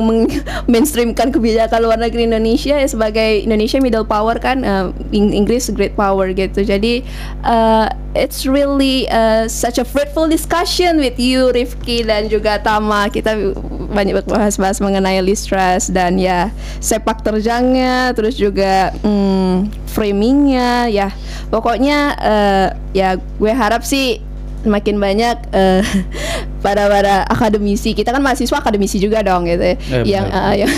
[0.00, 0.30] meng-
[0.70, 4.62] mainstreamkan kebijakan luar negeri Indonesia ya sebagai Indonesia middle power kan
[5.10, 6.62] Ing- Inggris great power gitu.
[6.62, 7.02] Jadi
[7.42, 7.86] eh,
[8.16, 13.12] it's really uh, such a fruitful discussion with you Rifki dan juga Tama.
[13.12, 13.36] Kita
[13.86, 16.50] banyak bahas-bahas mengenai Listras dan ya
[16.82, 21.08] sepak terjangnya terus juga hmm, framingnya ya
[21.48, 24.20] pokoknya eh, ya gue harap sih
[24.66, 25.80] makin banyak eh,
[26.60, 30.72] para para akademisi kita kan mahasiswa akademisi juga dong gitu ya Eh, yang eh, yang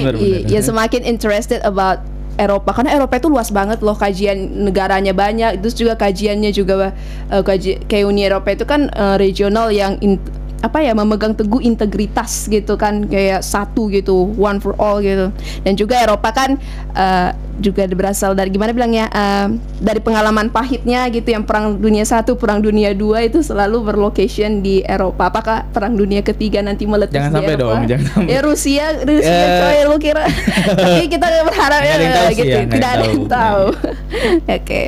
[0.00, 0.48] Benar, benar.
[0.50, 2.00] ya semakin interested about
[2.36, 6.92] Eropa karena Eropa itu luas banget loh kajian negaranya banyak terus juga kajiannya juga
[7.32, 10.20] eh, kaji kayak Uni Eropa itu kan eh, regional yang in-
[10.64, 15.28] apa ya memegang teguh integritas gitu kan kayak satu gitu one for all gitu.
[15.62, 16.56] Dan juga Eropa kan
[16.92, 19.48] eh, juga berasal dari gimana bilangnya eh,
[19.78, 24.80] dari pengalaman pahitnya gitu yang perang dunia satu perang dunia dua itu selalu berlocation di
[24.80, 25.28] Eropa.
[25.28, 27.72] Apakah perang dunia ketiga nanti meletus Jangan di sampai Eropa?
[27.76, 28.32] dong, jangan sampai.
[28.32, 29.58] ya Rusia Rusia Eh.
[29.60, 30.24] coy lu kira.
[30.80, 31.96] Tapi kita berharap sih
[32.34, 32.48] gitu.
[32.48, 33.28] ya, nggak tidak ada yang tahu.
[33.28, 33.64] tahu.
[34.56, 34.82] Oke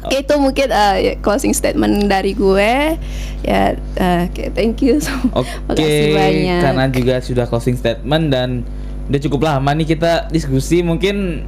[0.00, 2.96] Oke itu mungkin uh, closing statement dari gue
[3.44, 8.64] ya uh, oke thank you so Oke, makasih banyak karena juga sudah closing statement dan
[9.10, 10.86] udah cukup lama nih kita diskusi.
[10.86, 11.42] Mungkin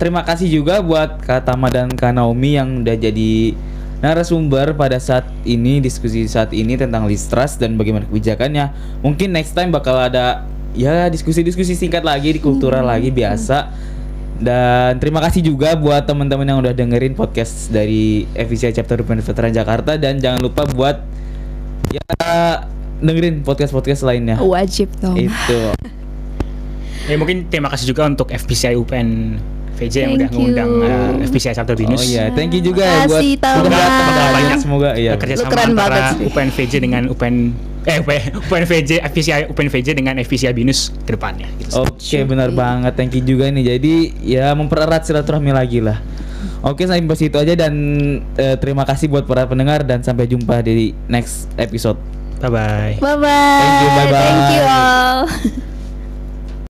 [0.00, 3.52] terima kasih juga buat Kak Tama dan Kak Naomi yang udah jadi
[4.00, 8.72] narasumber pada saat ini diskusi saat ini tentang Listras dan bagaimana kebijakannya.
[9.04, 13.68] Mungkin next time bakal ada ya diskusi-diskusi singkat lagi di kultural lagi biasa.
[14.40, 20.00] Dan terima kasih juga buat teman-teman yang udah dengerin podcast dari FICI Chapter Veteran Jakarta
[20.00, 20.96] dan jangan lupa buat
[21.92, 22.00] ya
[23.04, 24.40] dengerin podcast-podcast lainnya.
[24.40, 25.16] Wajib dong.
[25.16, 25.60] Itu.
[27.08, 29.34] Ya mungkin terima kasih juga untuk FPCI UPN
[29.80, 32.06] VJ yang udah ngundang uh, FPCI Sabtu Oh Binus.
[32.06, 33.82] iya, thank you juga ya buat semoga
[34.30, 35.12] banyak semoga iya.
[35.16, 36.26] kerja Lu sama keren antara banget sih.
[36.28, 37.36] UPN VJ dengan UPN
[37.88, 41.80] eh UPN, UPN VJ FPCI UPN VJ dengan FPCI Binus ke depannya gitu.
[41.80, 42.92] Oke, benar banget.
[42.92, 43.76] Thank you juga nih.
[43.76, 45.96] Jadi ya mempererat silaturahmi lagi lah.
[46.60, 47.72] Oke, sampai situ aja dan
[48.36, 51.96] eh, terima kasih buat para pendengar dan sampai jumpa di next episode.
[52.40, 52.94] Bye bye.
[53.00, 53.60] Bye bye.
[53.60, 54.24] Thank you, bye-bye.
[54.24, 55.68] Thank you all.